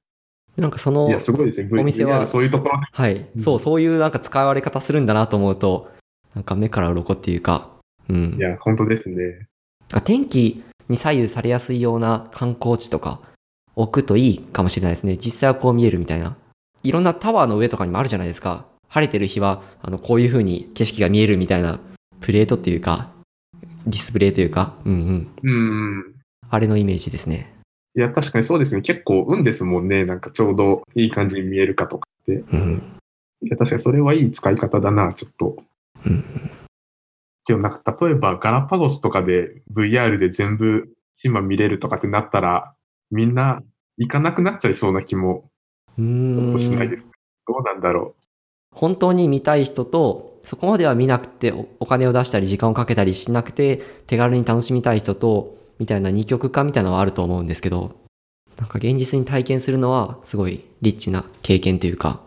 [0.58, 1.80] なんかそのいや、、すごいですね。
[1.80, 2.86] お店はそういうところで。
[2.92, 3.16] はい。
[3.36, 5.92] うんそう、そういうなんか使われ方するんだなと思うと、
[6.36, 7.70] なんか目から鱗っていうか、
[8.10, 8.40] うんい。
[8.40, 9.48] や、本当ですね。
[10.00, 13.20] 天気に左右されやすいような観光地とか
[13.76, 15.18] 置くといいかもしれないですね。
[15.18, 16.38] 実際はこう見えるみたいな。
[16.84, 18.66] いろんなタワーの上とかにもあるじゃないですか。
[18.88, 21.80] 晴れてる日は、あの、こういう風に景色が見えるみたいな
[22.20, 23.10] プレートっていうか、
[23.86, 24.94] ディスプレイというか、うん
[25.44, 25.50] うん。
[25.50, 25.52] う
[26.00, 26.16] ん。
[26.50, 27.54] あれのイメージですね。
[27.96, 28.82] いや、確かにそうですね。
[28.82, 30.06] 結構運ですもんね。
[30.06, 32.44] なんかちょうどいい感じに見えるかとかって。
[32.52, 32.82] うん。
[33.42, 35.58] いや、確かにそれはいい使い方だな、ちょっと。
[36.06, 36.24] うん。
[37.46, 42.74] けどなんか例えばガラパゴスとかで VR で全部島見れるとかってなったら、
[43.12, 43.62] みんな
[43.98, 45.50] 行かなくなっちゃいそうな気も
[45.98, 47.14] しないんですか。
[47.48, 48.16] どうなんだろ
[48.74, 53.78] 本当に見たい人と、そこまでは見なくておお金を出したり時間をかけたりしなくて
[54.08, 57.96] 手軽に楽しみたい人と、みたいな二極化みたいなのはあると思うんですけど、
[58.58, 62.22] なんか現実に体験するのはすごいリッチな経験というか、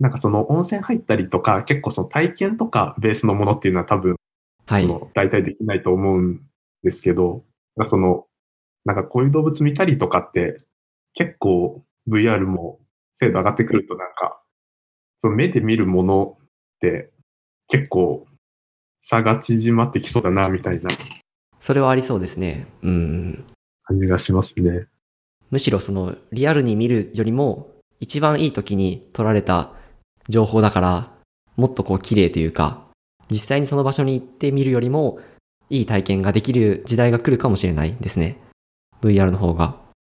[0.00, 0.02] う。
[0.02, 4.16] なんかその温泉入ったりとか、結構その体験とかベースのものっていうのは多分、
[4.66, 4.82] はい。
[4.82, 6.40] その大体できないと思うん
[6.82, 7.44] ですけど、
[7.84, 8.26] その、
[8.84, 10.58] なんかこういう動物見たりとかって、
[11.14, 12.78] 結構 VR も
[13.14, 14.40] 精度上がってくるとなんか、
[15.18, 16.46] その目で見るものっ
[16.80, 17.10] て
[17.68, 18.26] 結構
[19.00, 20.90] 差が縮まってきそうだな、みたいな
[21.58, 22.66] それはありそうですね。
[22.82, 23.44] うん。
[23.84, 24.86] 感じがしますね。
[25.50, 27.68] むしろそのリアルに見るよりも
[28.00, 29.72] 一番いい時に撮られた
[30.28, 31.12] 情報だから
[31.56, 32.85] もっとこう綺麗というか
[33.30, 35.18] 実際にその場所に行って見るよりも
[35.70, 38.38] いい体験ができる時代が来るかもしれないですね。
[39.02, 39.76] VR の方が。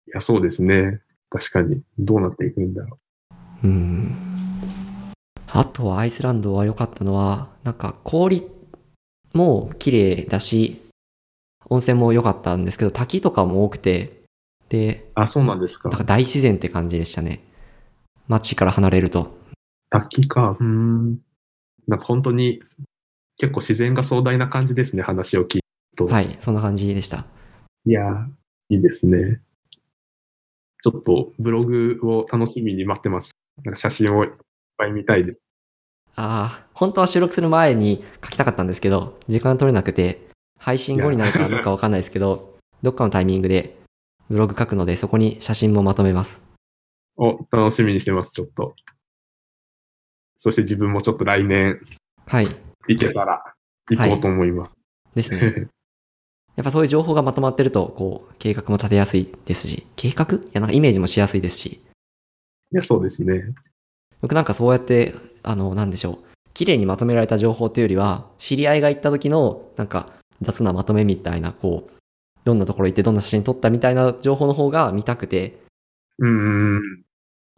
[0.07, 0.99] いや、そうですね。
[1.29, 1.81] 確かに。
[1.99, 2.99] どうなっていくんだろ
[3.63, 4.15] うん。
[5.47, 8.45] あとはアイスランドは良かったのはなんか氷
[9.33, 10.81] も綺麗だし
[11.69, 14.23] 温泉も良かったんですけど滝とかも多くて
[14.69, 15.19] でう。
[15.21, 15.97] あ、そうなんですかなん。
[15.97, 17.41] か大自然って感じでしたね。
[18.27, 19.37] 街から離れると。
[19.89, 20.57] 滝か。
[20.59, 21.19] うーん。
[21.87, 22.61] なんか本当に
[23.37, 25.61] 結構自然が壮大な感じですね、話を聞いてる
[25.97, 26.05] と。
[26.05, 27.25] はい、そんな感じでした。
[27.85, 28.25] いやー、
[28.69, 29.41] いいですね。
[30.83, 33.31] ちょっとブログを楽しみに待ってます。
[33.63, 34.31] なんか写真をいっ
[34.77, 35.39] ぱい見たいです。
[36.15, 40.27] ああ、本当は収録する前に書きたかったんですけど、時間取れなくて、
[40.59, 43.77] 配信後になるかどうかわかんないですけど、 どっかのタイミングで
[44.29, 46.43] ブログ書くので、そこに写真もまとめます。
[47.17, 48.75] お、楽しみにしてます、ちょっと。
[50.35, 51.79] そして自分もちょっと来年
[52.25, 52.55] はい、
[52.87, 53.43] 行けたら
[53.89, 54.77] 行こうと思います。
[55.15, 55.67] ですね。
[56.55, 60.25] やっぱそういう情報がまとまってると、こう、計画も立てやすいですし、計画？
[60.25, 61.81] いや、なんかイメージもしやすいですし、
[62.71, 63.53] いや、そうですね。
[64.21, 66.17] 僕なんかそうやって、あの、なんでしょう。
[66.53, 71.93] 綺麗にまとめられた情報というよりは、知り合いが行った時の、なんか、雑なまとめみたいな、こう、
[72.43, 75.59] どんなところ行ってどんな写真撮ったみたいな情報の方が見たくて、
[76.17, 77.03] うーん。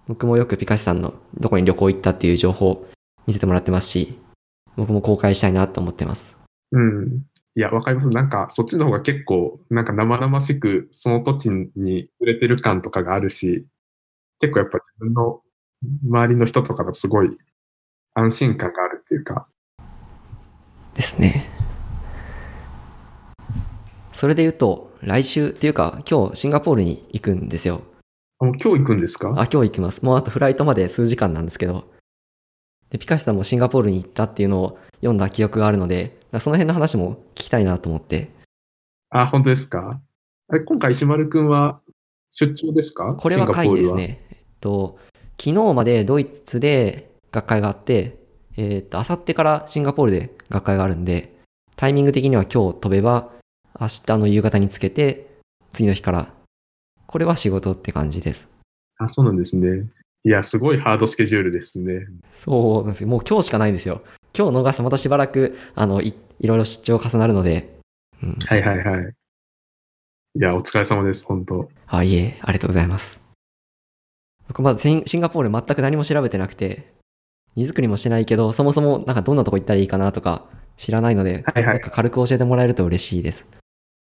[0.08, 2.88] 僕もよくピカシさんのどこに旅行行ったっていう情報
[3.26, 4.20] 見せてもらってますし、
[4.80, 6.38] 僕も公開したいなと思ってます。
[6.72, 7.26] うん。
[7.56, 8.10] いや、わかります。
[8.10, 13.68] なんか、そっちの方が結構、なんか生々しく、その土地に触れてる感とかがあるし、
[14.39, 15.42] 結構やっぱ自分の
[16.08, 17.38] 周りの人とかがすごい
[18.13, 19.48] 安心感があるっていうか、
[20.94, 21.46] ですね。
[24.12, 27.82] それで言うと、来週っていうか、今日シンガポールに行くんですよ。
[28.39, 29.30] あもう今日行くんですか？
[29.30, 30.04] あ、今日行きます。
[30.06, 31.99] もうあとフライトまで数時間なんですけど。
[32.89, 38.32] で、ピカシさんもシンガポールに行ったっていうのを読んだ記憶があるので、その辺の話も聞きたいなと思って。
[39.10, 39.99] あ、本当ですか？
[40.65, 41.82] 今回石丸くんは
[42.32, 43.15] 出張ですか？
[43.15, 43.93] これは会議です。
[43.93, 44.25] ね。
[44.32, 44.99] えっと、
[45.39, 48.17] 昨日までドイツで学会があって、
[48.58, 51.38] えっと、あさってからシンガポールで学会があるんで、
[51.75, 53.32] タイミング的には今日飛べば、
[53.80, 55.39] 明日の夕方につけて、
[55.71, 56.34] 次の日から、
[57.06, 58.49] これは仕事って感じです。
[58.97, 59.88] あ、そうなんですね。
[60.26, 62.08] いや、すごいハードスケジュールですね。
[62.30, 63.08] そうなんですよ。
[63.08, 64.02] もう今日しかないんですよ。
[64.38, 67.80] 今日逃すとまたしばらく、あの、いいろいろ出張重なるので、
[68.22, 68.38] うん。
[68.46, 69.14] はいはいはい。
[70.36, 73.20] いや、お疲れ様です、本当あ、いえ、ありがとうございます。
[74.48, 76.94] 僕まだシンガポール全く何も調べてなくて、
[77.56, 83.48] 荷造りもしてないけど、そもそもなんかどんなとこ行ったらいいかなとか知らないので、はいはいなんか軽く教えてもらえると嬉しいです。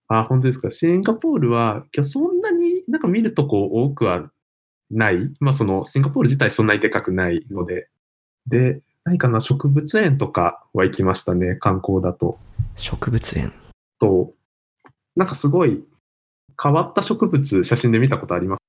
[0.07, 0.71] あ、本当ですか。
[0.71, 4.31] シンガポールは、今日そんなになんか見るとこ多くは
[4.91, 5.31] ない。
[5.39, 7.89] まあその、シンガポール自体そんなにでかくないので。
[8.47, 12.37] で、何かな、植物園とかは行きましたね、観光だと。
[12.75, 13.53] 植物園。
[13.99, 14.33] と、
[15.15, 15.83] なんかすごい
[16.61, 18.59] 変わった植物、写真で見たことあります？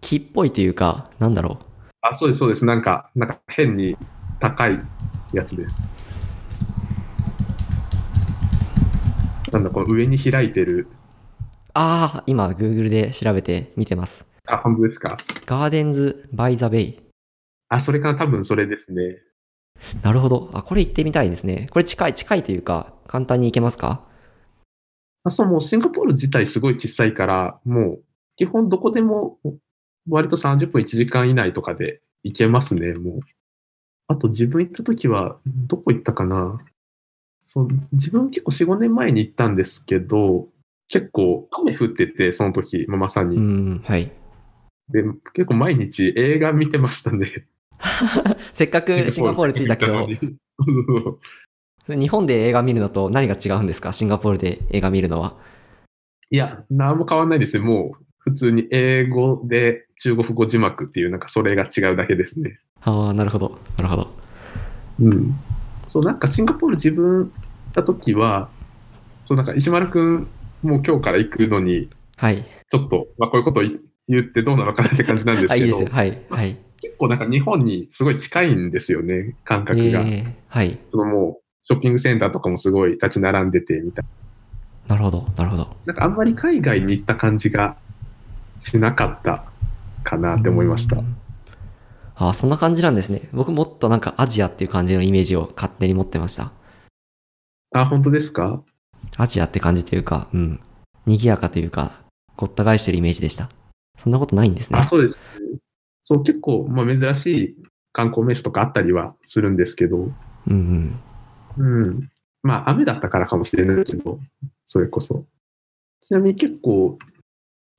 [0.00, 1.64] 木っぽいというか、なんだろう。
[2.00, 2.64] あ、そうです、そうです。
[2.64, 3.96] なんか、なんか変に
[4.40, 4.78] 高い
[5.32, 5.88] やつです。
[9.52, 10.88] なんだ、この上に開いてる。
[11.74, 14.26] ああ、今 Google で調べて見てます。
[14.48, 15.16] あ、本当ですか？
[15.46, 17.00] ガーデンズ・バイ・ザ・ベイ。
[17.68, 19.18] あ、それかな、多分それですね。
[20.02, 20.50] なるほど。
[20.54, 21.66] あ、これ行ってみたいですね。
[21.70, 24.04] これ近い、近いというか、簡単に行けますか？
[25.24, 28.02] あそう、もうシンガポール自体すごい小さいから、もう
[28.36, 29.38] 基本どこでも
[30.08, 33.20] 割と30分1時間以内とかで行けますね、もう。
[34.06, 36.58] あと自分行った時は、どこ行ったかな？
[37.44, 40.48] そう、自分結構4、5年前に行ったんですけど、
[40.88, 43.36] 結構雨降ってて、その時、まあまさに。
[43.36, 44.10] うん、はい。
[44.90, 45.02] で、
[45.34, 47.46] 結構毎日映画見てましたね。
[48.52, 50.08] せっかくシンガポール着いたけど、そう
[50.82, 51.02] そう
[51.86, 53.92] そう日本で映画見るのと何が違うんですか？
[53.92, 55.34] シンガポールで映画見るのは。
[56.30, 57.64] いや、なんも変わんないですね。
[57.64, 62.58] もう、普通に英語で中国語字幕っていう、なんかそれが違うだけですね。
[62.82, 63.58] ああ、なるほど。
[63.78, 64.10] なるほど。
[65.00, 65.34] うん。
[65.86, 67.30] そう、なんかシンガポール自分行っ
[67.72, 68.50] た時は、
[69.24, 70.28] そう、なんか石丸くん、
[70.62, 72.44] もう今日から行くのに、はい。
[72.70, 73.62] ちょっと、まあこういうこと
[74.08, 75.94] 言ってどうなのかなって感じなんですあ、いいけど、ですよ。
[75.94, 76.18] はい。
[76.30, 76.56] はい。
[76.80, 80.00] 結構なんか日本にすごい近いんですよね、感覚が。
[80.00, 80.78] えー、はい。
[80.90, 84.04] そのもう、ショッピングセンターとかもすごい立ち並んでてみたい
[84.86, 85.28] なるほど。
[85.36, 85.64] なるほど。
[85.64, 85.68] な。
[85.86, 87.76] なんかあんまり海外に行った感じが
[88.58, 89.44] しなかった
[90.02, 91.02] かなって思いましたう。
[91.02, 91.16] ん。
[92.14, 93.28] ああ、そんな感じなんですね。
[93.32, 96.52] 僕もっとなんかアジアっていう感じのイメージを勝手に持ってました。
[97.74, 98.62] あ、本当ですか？
[99.18, 100.60] アジアって感じというか、うん。
[101.04, 101.92] 賑やかというか、
[102.36, 103.50] ごった返してるイメージでした。
[103.98, 104.84] そんなことないんですねあ、。
[104.84, 105.58] そうです、ね。
[106.02, 107.56] そう、結構、まあ、珍しい
[107.92, 109.96] 観光名所とかあったりはするんですけど、
[110.46, 110.92] うん
[111.58, 111.82] うん。
[111.86, 112.10] うん。
[112.42, 114.18] まあ、雨だったからかもしれないけど、
[114.64, 115.26] それこそ。
[116.06, 116.98] ちなみに結構、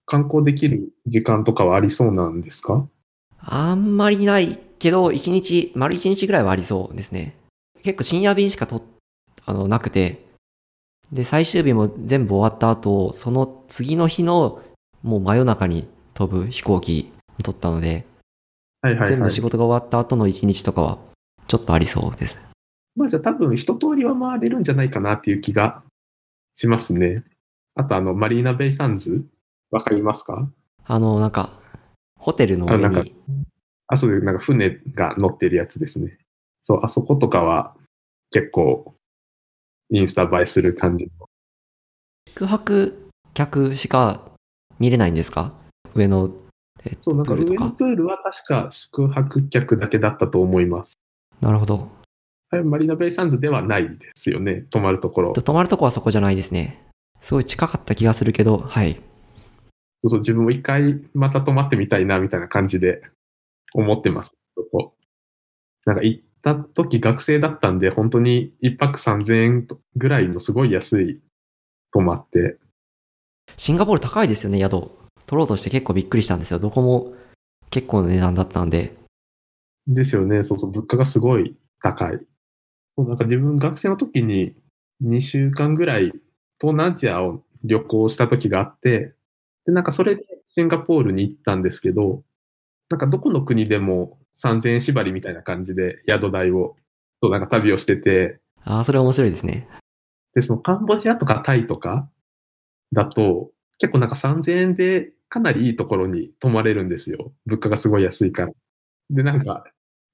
[0.05, 2.87] 観光できる時間とかはありそうなんですか？
[3.39, 7.37] あんまりないけど、一日、丸一日ぐらいはありそうですね。
[7.83, 8.83] 結構深夜便しかと、
[9.45, 10.25] あの、なくて、
[11.11, 14.61] で、最終日も全部終わった後、その次の日の、
[15.01, 15.87] もう真夜中に
[16.19, 18.05] 飛ぶ飛行機を取ったので、
[18.81, 19.09] はいはい、はい。
[19.09, 20.97] 全部仕事が終わった後の一日とかは、
[21.47, 22.41] ちょっとありそうです。
[22.97, 25.81] まあじゃあ多分一通りは回れるんじゃないかなっていう気が
[26.53, 27.23] しますね。
[27.75, 29.23] あとあの、マリーナベイサンズ
[29.71, 30.49] わかりますか？
[30.83, 31.57] あの、なんか、
[32.19, 33.15] ホテルの上あなんかに、
[33.87, 36.17] あ、そういうなんか船が乗ってるやつですね。
[36.61, 37.77] そう、あそことかは
[38.31, 38.93] 結構
[39.89, 41.29] インスタ映えする感じの。
[42.27, 44.21] 宿泊客しか
[44.79, 45.53] 見れないんですか？
[45.93, 46.31] 上の、
[46.85, 47.33] えそう、なんか。
[47.33, 50.97] 上のプールは確か宿泊客だけだったと思います。
[51.41, 51.89] なるほど。
[52.51, 55.33] あれマリーナベイサンズではないですよね、泊まるところ。
[55.33, 56.87] 泊まるとこはそこじゃないですね。
[57.21, 58.99] すごい近かった気がするけど、はい。
[60.01, 63.01] そうそう自分も一回また泊まってみたいなみたいな感じで
[63.73, 64.35] 思ってます。
[64.55, 64.93] そこ
[65.85, 71.19] なんか行った時学生だったんで、本当に一泊3000円ぐらいのすごい安い
[71.91, 72.57] 泊まって。
[73.57, 74.91] シンガポール高いですよね、宿。
[75.29, 76.57] 取ろうとして結構びっくりしたんですよ。
[76.57, 77.13] どこも
[77.69, 78.95] 結構な値段だったんで。
[79.85, 82.19] ですよね、そうそう、物価がすごい高い。
[82.97, 84.55] そうなんか自分学生の時に
[85.01, 86.05] 2週間ぐらい
[86.59, 89.13] 東南アジアを旅行した時があって、
[89.67, 92.23] で、なんかそれでシンガポールに行ったんですけど、
[92.89, 96.75] なんかどこの国でも3000円縛りみたいな感じで宿代を、
[97.21, 99.67] そうなんか旅をしてて、ああ、それ面白いですね。
[100.33, 102.09] で、そのカンボジアとかタイとか
[102.93, 107.31] だと、結構なんか3000円でかなりいいところに泊まれるんですよ。
[107.45, 108.51] 物価がすごい安いから。
[109.09, 109.63] で、なんか、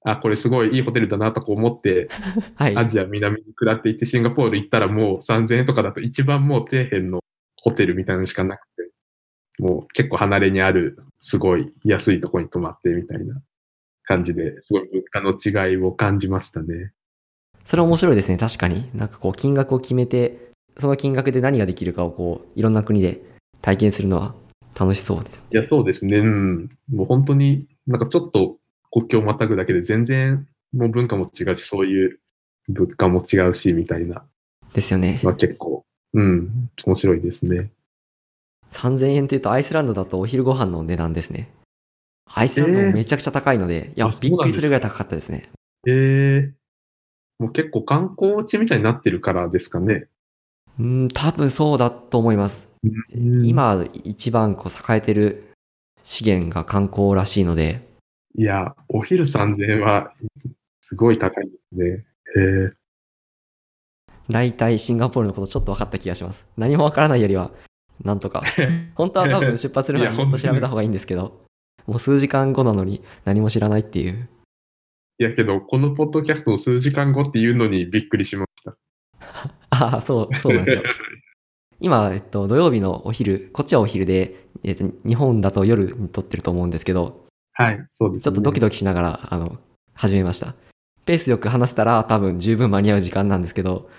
[0.04, 2.08] あ、これすごいいいホテルだなとか思って、
[2.54, 2.76] はい。
[2.76, 7.20] アジア南に下っていってシンガポール行ったらもう3000円とかだと一番もう底辺の
[7.56, 8.86] ホテルみたいなのしかなくて。
[9.58, 13.40] もう結構離れにある、すごい安いとこに泊まってみたいな
[14.02, 16.92] 感じで、すごい物価の違いを感じましたね。
[17.64, 18.90] それ面白いですね、確かに。
[18.94, 23.22] なんかこう、金額を決めて、その金額で何ができるかをこう、いろんな国で
[23.62, 24.34] 体験するのは
[24.78, 25.46] 楽しそうです。
[25.50, 26.18] いや、そうですね。
[26.18, 26.70] うん。
[26.92, 28.58] もう本当になんかちょっと
[28.90, 32.20] 国境をまたぐだけで全然もう文化も違うし、そういう
[32.68, 34.24] 物価も違うし、みたいな。
[34.74, 35.18] ですよね。
[35.22, 37.70] まあ結構、うん、面白いですね。
[38.72, 41.50] 3000円というとアイスランドだとお昼ご飯の値段ですね。
[42.26, 45.48] アイスランドもめちゃくちゃ高いので、いやあ、そうなんですかびっくりするぐらい高かったですね。
[45.88, 46.52] ええ
[47.38, 50.08] もう結構観光地みたいになってるからですかね。
[50.78, 52.68] うん、多分そうだと思います。
[53.14, 55.54] うん、今一番こう栄えてる
[56.02, 57.86] 資源が観光らしいので、
[58.38, 60.12] いや、お昼3000円は
[60.82, 62.04] すごい高いですね。
[62.36, 62.72] え
[64.28, 66.44] 大体シンガポールのことちょっと分かった気がします。
[66.56, 67.50] 何も分からないよりは、
[68.04, 68.42] なんとか。
[68.58, 71.46] え 本当は多分出発する前にもっと調べた方がいいんですけど、
[71.86, 74.28] もう数時間後なのに何も知らないっていう。
[75.18, 78.76] いやけど、このポッドキャストの数時間後っていうのにびっくりしました。
[79.70, 80.82] あ あ、そう、そうなんですよ。
[81.80, 88.24] 今、えっと、土曜日のお昼、こっちはお昼で、えっと、日本だと夜に撮ってると思うんですけど、はい、そうです、ね。
[88.24, 89.58] ちょっとドキドキしながら、あの、
[89.94, 90.54] 始めました。
[91.04, 93.90] ペースよく話せたら多分十分間に合う時間なんですけど、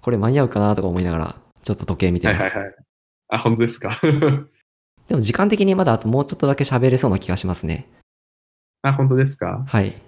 [0.00, 2.40] これ間に合うかなとか思いながら、ちょっと時計見てます。
[2.40, 2.74] はいはいはい。
[3.28, 3.98] あ、本当ですか？
[5.08, 7.88] でも時間的にまだあともうちょっとだけ喋れそうな気がしますね。
[8.82, 9.64] あ、本当ですか？
[9.66, 10.00] はい。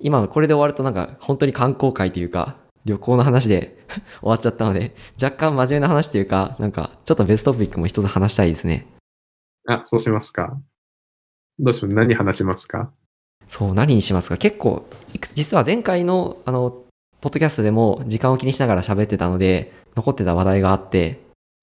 [0.00, 2.56] 今これで終わるとなんか本当に観光会というか、
[2.88, 3.78] 旅行の話で
[4.20, 8.86] 終わっちゃったので、若干真面目な話というか、なんかちょっとベストトピックも一つ話したいですね。
[9.66, 10.58] あ、そうしますか。
[11.58, 11.92] どうしよう。
[11.92, 12.90] 何話しますか？
[13.46, 14.36] そう、何にしますか？
[14.36, 14.86] 結構、
[15.34, 16.70] 実は前回の、あの、
[17.20, 21.20] ポッドキャストでも時間を気にしながら喋ってたので、残ってた話題があって、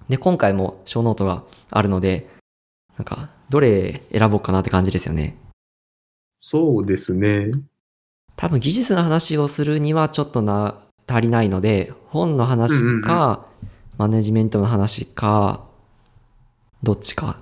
[0.09, 2.27] で、今回も小ノートがあるので、
[2.97, 5.38] なんか、どれ選ぼうかなって感じですよね。
[6.38, 7.51] そうですね。
[8.35, 10.75] 多分技術の話をするにはちょっとな、
[11.08, 13.46] 足りないので、本の話か、
[13.98, 15.68] マネジメントの話か、
[16.84, 17.39] どっちか、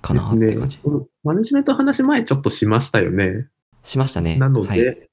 [0.00, 0.78] かなって感じ。。
[1.22, 3.48] マネジメントの話前ちょっとしましたよね。
[3.82, 4.36] しましたね。
[4.36, 5.08] なので、はい。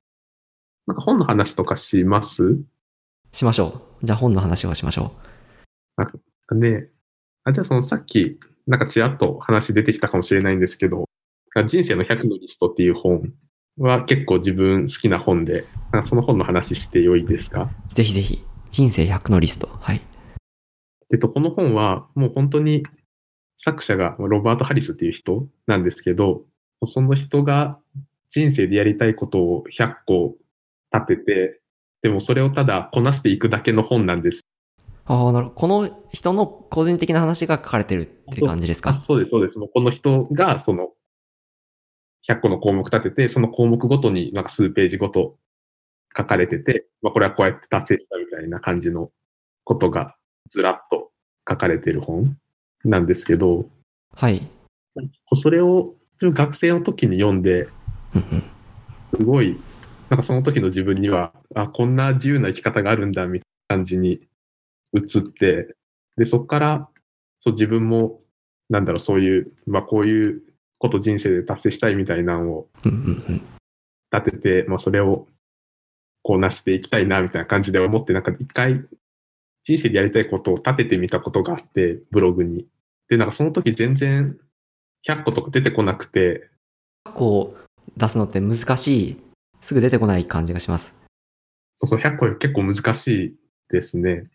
[0.87, 2.57] なんか本の話とかします？
[3.31, 4.05] しましょう。
[4.05, 5.13] じゃあ本の話をしましょ
[6.55, 6.89] ね。
[7.43, 11.05] あ、じゃあそのさっき、なんかちらっと話出てきたかもしれないんですけど、
[11.67, 13.33] 人生の100のリストっていう本
[13.79, 15.65] は結構自分好きな本で、
[16.03, 17.69] その本の話して良いですか？
[17.91, 17.93] う。
[17.95, 18.45] ぜひぜひ。
[18.71, 19.67] 人生100のリスト。
[19.81, 20.01] はい。
[21.11, 22.83] えっと、この本はもう本当に
[23.57, 26.43] 作者がロバート・ハリスっていう人なんですけど、
[26.83, 27.79] その人が
[28.29, 30.35] 人生でやりたいことを100個
[30.93, 31.61] 立てて、
[32.03, 34.41] でもそれをただこなしていくだけの本なんです。
[35.05, 35.55] ああ、なるほど。
[35.55, 38.91] この人の個人的な話が書かれてるって感じですか？
[38.91, 39.59] あそうです、そうです。
[39.59, 40.89] この人がその
[42.27, 45.37] 100個の項目立てて、その項目ごとになんか数ページごと
[46.15, 49.11] 書かれてて、まあ、これはこうやって達成したみたいな感じの
[49.63, 50.15] ことが
[50.49, 51.11] ずらっと
[51.47, 52.37] 書かれてる本
[52.83, 53.65] なんですけど、
[54.15, 54.47] はい。
[55.33, 57.67] それを学生の時に読んで、
[59.17, 59.59] すごい、
[60.09, 64.19] なんかその時の自分には、あ、こんな自由な生き方があるんだ、みたいな感じに
[64.93, 65.75] 移って、
[66.17, 66.89] で、そこから、
[67.39, 68.19] そう自分も、
[68.69, 70.41] なんだろう、そういう、まあこういう
[70.79, 72.69] こと人生で達成したいみたいなのを
[74.11, 75.27] 立てて、まあそれを
[76.23, 78.83] こうなしていきたいな、みたいな感じで思って、なんか一回
[79.63, 82.65] 人生でやりたいことを立ててみたことがあって、ブログに。
[83.09, 84.37] で、なんかその時全然
[85.07, 86.49] 100個とか出てこなくて、
[87.13, 89.17] こう出すのって難しい。
[89.61, 90.95] すぐ出てこない感じがします。
[91.75, 93.35] そうそう、100個結構難しい
[93.69, 94.29] ですね。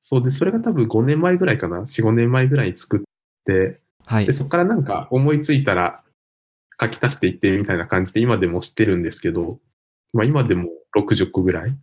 [0.00, 1.80] そうで、それが多分5年前ぐらいかな。
[1.80, 3.00] 4、5年前ぐらいに作っ
[3.44, 4.32] て、はいで、。
[4.32, 6.02] そこからなんか思いついたら
[6.80, 9.60] 書き足していってみたいな感じで今でもしてるんですけど、
[10.14, 11.76] まあ今でも60個ぐらい。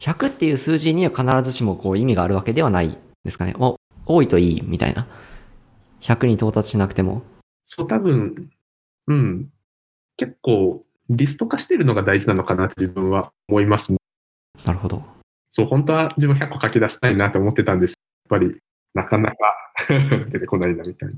[0.00, 3.54] 100っていう数字には必ずしもこう意味があるわけではないですかね。
[4.06, 5.08] 多いといいみたいな。
[6.00, 7.22] 100に到達しなくても。
[7.64, 8.50] そう、多分、
[9.08, 9.50] うん。
[10.16, 13.98] 結構リスト化してるのが大事なのかなって自分は思いますね。
[14.64, 15.02] なるほど。
[15.48, 17.94] そう、本当は自分100個書き出したいなって思ってたんです。
[18.30, 18.56] やっぱり、
[18.94, 19.36] なかなか
[20.30, 21.14] 出てこないな、みたいな。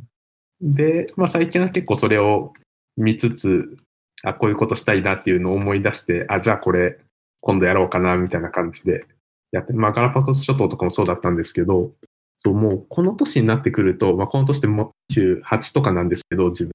[0.60, 2.52] で、まあ最近は結構それを
[2.96, 3.76] 見つつ、
[4.22, 6.98] あ、こういうことしたいなっていうのを思い出して、あ、じゃあこれ、
[7.40, 9.06] 今度やろうかな、みたいな感じで
[9.52, 11.92] やって、まあガラパゴス諸島とかもそうだったんですけど、
[12.38, 16.72] そう、もうこの年になってくると、まあこの年でも28とかなんですけど、自分。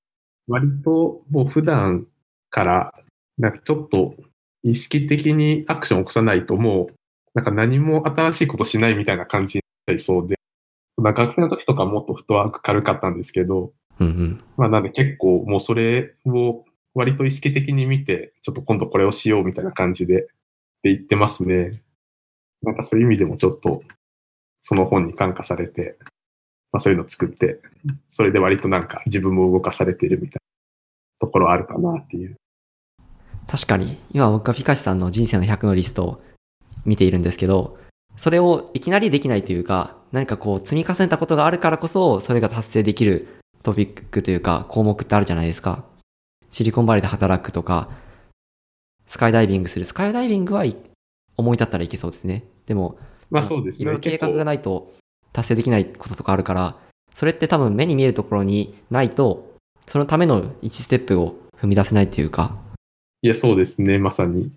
[0.47, 2.05] 割ともう普段
[2.49, 2.93] から、
[3.38, 4.15] なんかちょっと
[4.63, 6.95] 意識的にアクションを起こさないともう
[7.36, 10.39] なんか何も新しいことしないみたいな感じになりそうで、
[10.97, 14.43] まあ学生の時とかもっとフットワーク軽かったんですけど、うんうん。
[14.57, 20.27] まあなんで結構もうそれを割と意識的に見て、ちょっと今度これをしようみたいな感じで、
[20.83, 21.81] で言ってますね。
[22.61, 23.83] なんかそういう意味でもちょっと、
[24.61, 25.97] その本に感化されて、
[26.71, 27.59] まあそういうのを作って、
[28.07, 30.41] それで割となんか自分も動かされてるみたい
[31.21, 32.35] なところあるかなっていう。
[33.47, 36.21] 確かに、今僕はピカシさんの人生の100のリストを
[36.85, 37.77] 見ているんですけど、
[38.18, 43.28] それをいきなりできないというか、何かこう積み重ねたことがあるからこそ、それが達成できる
[43.63, 45.84] トピックというか項目ってあるじゃないですか。
[46.51, 47.89] シリコンバレーで働くとか、
[49.05, 49.86] スカイダイビングする。
[49.86, 50.76] スカイダイビングはい
[51.38, 52.45] 思い立ったらいけそうですね。
[52.66, 52.97] でも、
[53.30, 53.84] まあそうですね。
[53.84, 54.93] いろいろ計画がないと
[55.34, 56.78] 達成できないこととかあるから、
[57.13, 59.55] それって多分目に見えるところにないと、
[59.88, 62.57] そのための1ステップを踏み出せないというか、
[63.22, 64.51] いや、そうですね、まさに。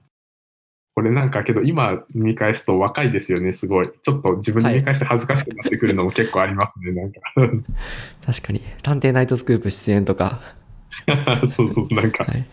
[0.99, 3.91] これなんかけど今見返すと若いですよね、すごい。
[4.03, 7.21] ちょっと自分で見返して恥ずかしくなってくるのも結構ありますね、なんか。
[8.27, 10.41] 確かに、探偵ナイトスクープ出演とか、
[11.47, 12.45] そうそうそう、なんか、はい。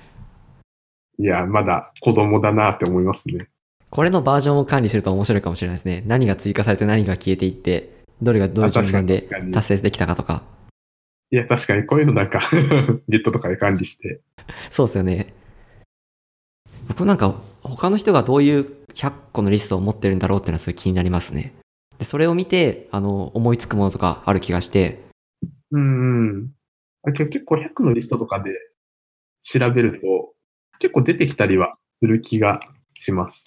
[1.18, 3.48] いや、まだ子供だなって思いますね。
[3.90, 6.04] これのバージョンを管理すると面白いかもしれないですね。
[6.06, 9.24] 何が追加されて何が消えていって、どれがどういう順番で
[9.54, 10.44] 達成できたかとか。
[11.32, 12.42] いや、確かにこういうのなんか
[13.10, 14.22] Git とかで管理して。
[14.70, 15.34] そうですよね。
[16.88, 17.34] 僕なんか
[17.68, 21.54] 他の人がどういう100個のリストを持ってるんだろうっていうのはすごい気になりますね。
[21.98, 25.04] で、それを見て、あの、思いつくものとかある気がして、
[25.72, 26.30] うん
[27.06, 27.14] うん。
[27.14, 28.52] 結構100のリストとかで
[29.42, 30.34] 調べると、
[30.80, 32.60] 結構出てきたりはする気が
[32.94, 33.44] します。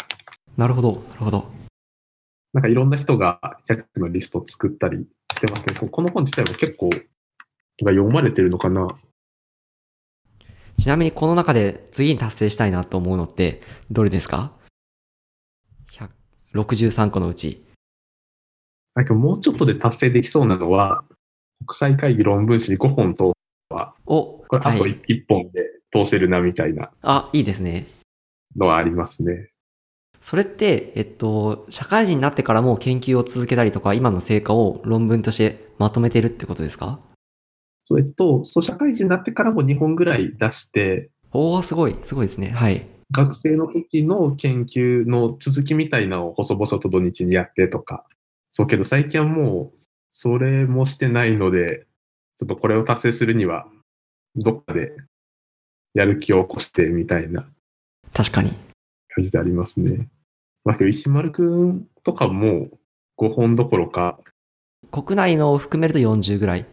[0.57, 1.51] なるほど、なるほど。
[2.53, 5.75] なんかいろんな人が100のリストを作ったりしてますね。
[5.75, 8.89] ここの本自体も結構、が読まれてるのかな
[10.79, 14.53] ちなみにこの中で次に達成したいなと思うのって、どれですか
[15.93, 16.09] ?100
[16.55, 17.64] 63個のうち。
[18.95, 21.05] なんかもうちょっとで達成できそうなのは、
[21.66, 23.35] 国際会議論文誌5本と、
[24.07, 25.01] お、これあとはい。
[25.09, 27.87] 1本で通せるなみたいなあ、いいですね。
[28.57, 29.51] のはありますね。
[30.20, 37.01] それって、えっと、社会人になってからも研究を続けたりとか、今の成果を論文としてまとめてるってことですか？
[37.89, 42.51] それと、そう、社会人になってからも2本ぐらい出して、おー、すごい、すごいですね。
[42.51, 42.86] はい。
[43.11, 48.05] 学生の時の研究の続きみたいなのを細々と土日にやってとか。
[48.51, 49.78] そうけど最近はもう、
[50.11, 51.86] それもしてないので、
[52.36, 53.66] ちょっとこれを達成するには、
[54.36, 54.93] どっかで
[55.95, 57.49] やる気を起こしてみたいな
[58.12, 58.51] 確かに。
[59.09, 60.09] 感じでありますね。
[60.66, 62.68] まあ、石丸くんとかも
[63.16, 64.20] 5本どころか、
[64.93, 66.66] 国内のを含めると40ぐらい。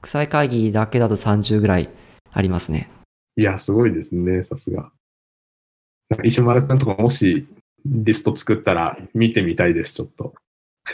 [0.00, 1.90] 国際会議だけだと30ぐらい
[2.32, 2.88] ありますね。
[3.36, 4.90] いや、すごいですね、さすが。
[6.24, 7.46] 石丸くんとかもし
[7.86, 10.34] リスト作ったら見てみたいです、ちょっと。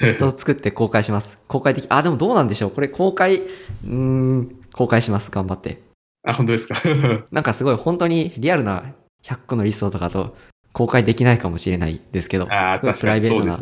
[0.03, 1.39] リストを作って公開します。
[1.49, 2.71] 公開でき、あ、でもどうなんでしょう。
[2.71, 5.31] これ公開、うーん、公開します。
[5.31, 5.81] 頑張って。
[6.25, 6.75] あ、本当ですか？
[7.31, 10.37] なんかすごい本当にリアルな100個のリストとかと
[10.73, 13.57] 公開できないかもしれないですけど、ああ、すごいプライベートな。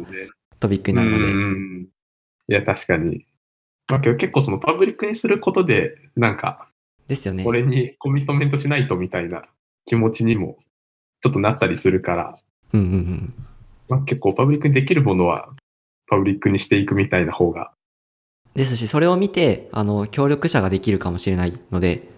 [0.60, 1.88] トピックになるので、うん
[2.48, 3.26] いや、確かに。
[3.90, 6.68] まあ、結構そのパブリックにすることで、なんか、
[7.06, 7.52] ですよねこ。
[7.52, 9.42] れにコミットメントしないとみたいな
[9.84, 10.58] 気持ちにも
[11.20, 12.38] ちょっとなったりするから、
[12.72, 13.34] うんうんうん。
[13.88, 15.50] まあ、結構パブリックにできるものは
[16.08, 17.72] パブリックにしていくみたいな方が、
[18.54, 22.14] ですし、それを見て、あの、協力者ができるかもしれないので、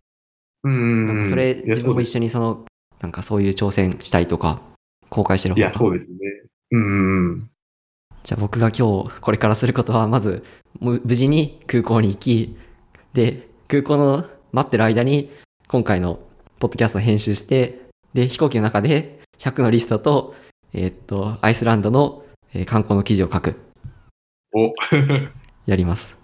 [0.65, 2.65] うんなんかそれ、自分も一緒にその、
[3.01, 4.61] なんかそういう挑戦したいとか、
[5.09, 5.79] 公開してるですいや、方が。
[5.79, 6.17] そうですね。
[6.73, 7.51] うんうんうん。
[8.27, 10.43] じゃあ僕が今日これからすることは、まず、
[10.81, 12.57] 無事に空港に行き、
[13.13, 15.31] で、空港の待ってる間に、
[15.69, 16.19] 今回の
[16.59, 17.83] ポッドキャストを編集して、
[18.15, 20.35] で、飛行機の中で100のリストと、
[20.73, 23.61] えーっと、アイスランドの、えー観光の記事を書く。
[24.57, 24.73] お
[25.67, 26.19] やります。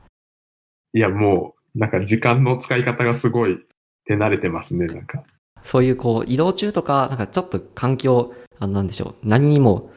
[0.94, 3.60] いや、もう、なんか時間の使い方がすごい
[4.06, 5.22] 手慣れてますね、なんか。
[5.62, 9.92] そういうこう、移動中とか、なんかちょっと環境、あの、なんでしょう、何にも、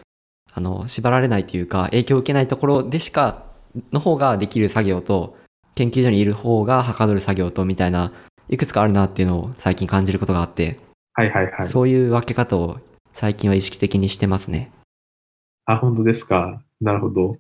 [0.56, 3.44] あの、縛られないというか、影響を受けないところでしか、
[3.92, 5.38] の方ができる作業と、
[5.76, 8.14] 研究所にいる方がはかどる作業と、みたいな、
[8.48, 10.80] いくつかあるなっていうのを最近感じることがあって、
[11.14, 11.68] はいはいはい。
[11.68, 12.80] そういう分け方を
[13.12, 14.72] 最近は意識的にしてますね。
[15.66, 16.62] あ、本当ですか。
[16.80, 17.38] なるほど。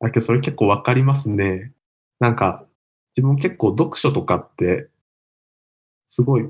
[0.00, 1.72] あ、けどそれ結構わかりますね。
[2.20, 2.64] なんか、
[3.14, 4.88] 自分結構読書とかって、
[6.06, 6.48] すごい、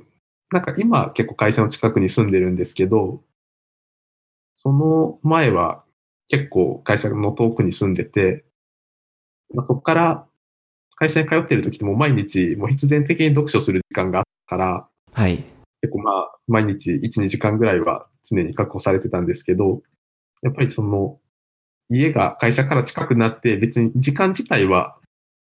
[0.53, 3.23] なんか今結構会社の近くに住んでるんですけど、
[4.57, 5.83] その前は
[6.29, 8.45] 結構会社の遠くに住んでて、
[9.55, 10.27] まあ、そこから
[10.97, 15.45] 会社に通ってる時ってもう毎日もう必然的に読書する時間があったから、はい。
[15.83, 19.83] 結構まあ、毎日1、2時間ぐらいは常に確保されてたんですけど、
[20.43, 21.18] やっぱりその、
[21.89, 24.99] 家が会社から近くなって別に時間自体は、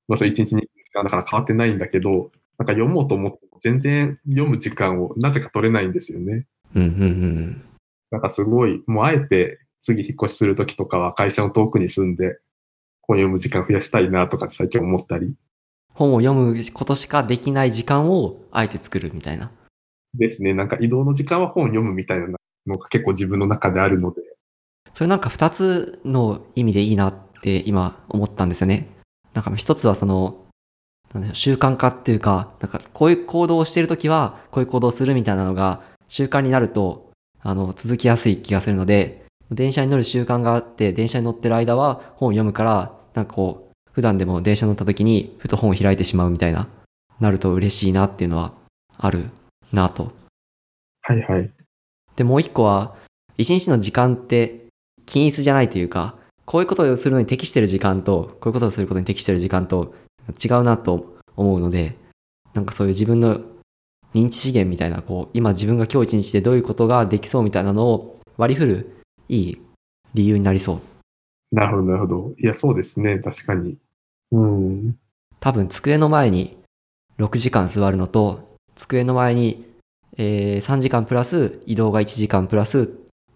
[0.08, 6.46] まあそう1日2時間だから変わってないんだけど、なんか読もうと思っても全然読む時間をなぜか取れないんですよね。
[6.74, 7.64] うんうんうん。
[8.10, 12.38] なんかすごい、もうあえて次引っ越しするときとかは会社の遠くに住んで、
[13.02, 15.34] 本読む時間増やしたいなとか最近思ったり
[15.94, 19.50] 本を読むことしかできない時間をあえて作るみたいな。
[20.14, 20.54] ですね。
[20.54, 22.26] なんか移動の時間は本を読むみたいな
[22.66, 24.22] のが結構自分の中であるので、
[24.92, 28.88] それなんか二つの意味でいいなって今思ったんですよね。
[29.32, 30.44] なんか一つはその、
[31.32, 37.10] 習慣化っていうか、なんかこういう行動をしてるときはこういう行動をするみたいなのが習慣になると、
[37.40, 46.68] あの、続きやすい気がするので、電車に乗る習慣があって、電車に乗ってる間は本を読むから、なんかこう、普段でも電車乗った時にふと本を開いてしまうみたいな、
[47.20, 48.52] なると嬉しいなっていうのは
[48.98, 49.30] ある
[49.72, 50.12] なと
[51.08, 51.50] はいはい。
[52.16, 52.96] で、もう一個は、
[53.38, 54.66] 一日の時間って
[55.06, 59.94] 均一じゃないというか、こういうことをするのに適してる時間と、こういうことをすることに適してる時間と
[60.44, 61.96] 違うなと思うので、
[62.54, 63.40] なんかそういう自分の
[64.14, 68.95] 認知資源みたいな、こう、今自分が今日一日でどういうことができそうみたいなのを割り振る
[69.28, 69.62] いい
[70.14, 70.80] 理由になりそう。
[71.52, 72.34] なるほど、なるほど。
[72.38, 73.18] いや、そうですね。
[73.18, 73.76] 確かに。
[74.32, 74.98] うん。
[75.40, 76.56] 多分机の前に
[77.18, 79.64] 6時間座るのと、机の前に、
[80.18, 82.86] えー3時間プラス移動が1時間プラスっ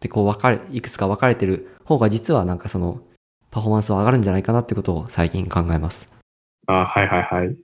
[0.01, 3.03] てこう分かれ、いくつか分かれてる方が実はなんかその
[3.51, 6.09] パフォーマンスは上がるんじゃないかなってことを最近考えます。
[6.66, 7.57] あはいはいはい。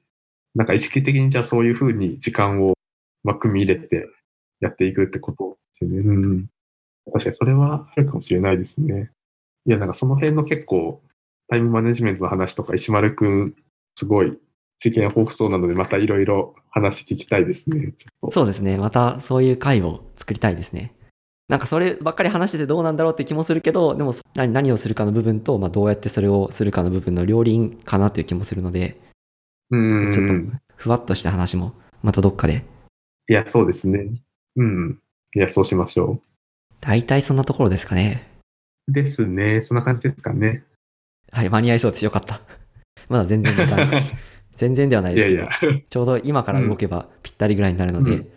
[0.55, 2.75] なんか意識的にじゃあそういうふうに時間を、
[3.25, 4.09] まあ、組み入れて
[4.61, 5.99] やっていくってことですよね。
[5.99, 6.47] うん。
[7.13, 9.11] 確かにそれはあるかもしれないですね。
[9.65, 11.03] いや、なんかその辺の結構
[11.49, 13.55] タイムマネジメントの話とか石丸くん、
[13.97, 14.39] すごい
[14.79, 17.95] 知見豊富そうなので、またいろいろ話聞きたいですね。
[18.31, 18.77] そうですね。
[18.77, 20.95] またそういう回を作りたいですね。
[21.49, 29.01] なんかそればっかり話しててどうなんだろうって気もするけど、でも何何をするかの部分と、まあ、どうやってそれをするかの部分の両輪かなという気もするので、
[29.71, 30.13] うん。
[30.13, 30.35] ちょっと
[30.77, 32.65] ふわっとした話もまたどっかで
[33.29, 34.11] いや、そうですね。
[34.57, 34.99] うん。
[35.35, 36.21] いや、そうしましょ
[36.87, 38.29] 大体そんなところですかね。
[38.89, 38.93] う。
[38.93, 39.61] ですね。
[39.61, 40.63] そんな感じですかね。
[41.33, 42.05] はい、間に合いそうです。
[42.05, 42.41] よかった。
[43.09, 44.13] まだ全然時間、
[44.55, 45.81] 全然ではないですけど、いやいや。
[45.89, 48.29] ちょうど今から動けばぴったりぐらいになるので、うん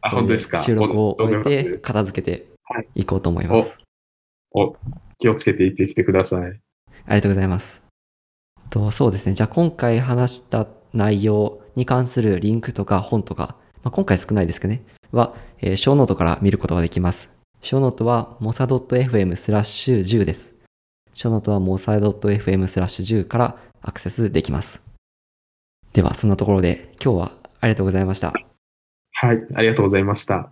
[0.00, 0.60] あ、本当ですか？
[0.60, 3.76] 収録を終えおて、片付けてはいいこうと思います。
[4.52, 4.76] お、
[5.18, 6.40] 気をつけていってきてください。
[6.42, 6.60] あり
[7.16, 7.82] がとうございます。
[8.70, 9.34] とそうですね。
[9.34, 17.37] じゃあ今回話した内容に関するリンクとか本とか、まあ、今回少ないですけどね、は、えー、ショーノートから見ることができます。
[17.60, 20.54] ショノートは mosa.fm スラッシュ10です。
[21.12, 24.82] ショノートは mosa.fm スラッシュ10からアクセスできます。
[25.92, 28.32] では、そんなところで今日はありがとうございました。
[29.12, 29.46] はい。
[29.54, 30.50] ありがとうございました。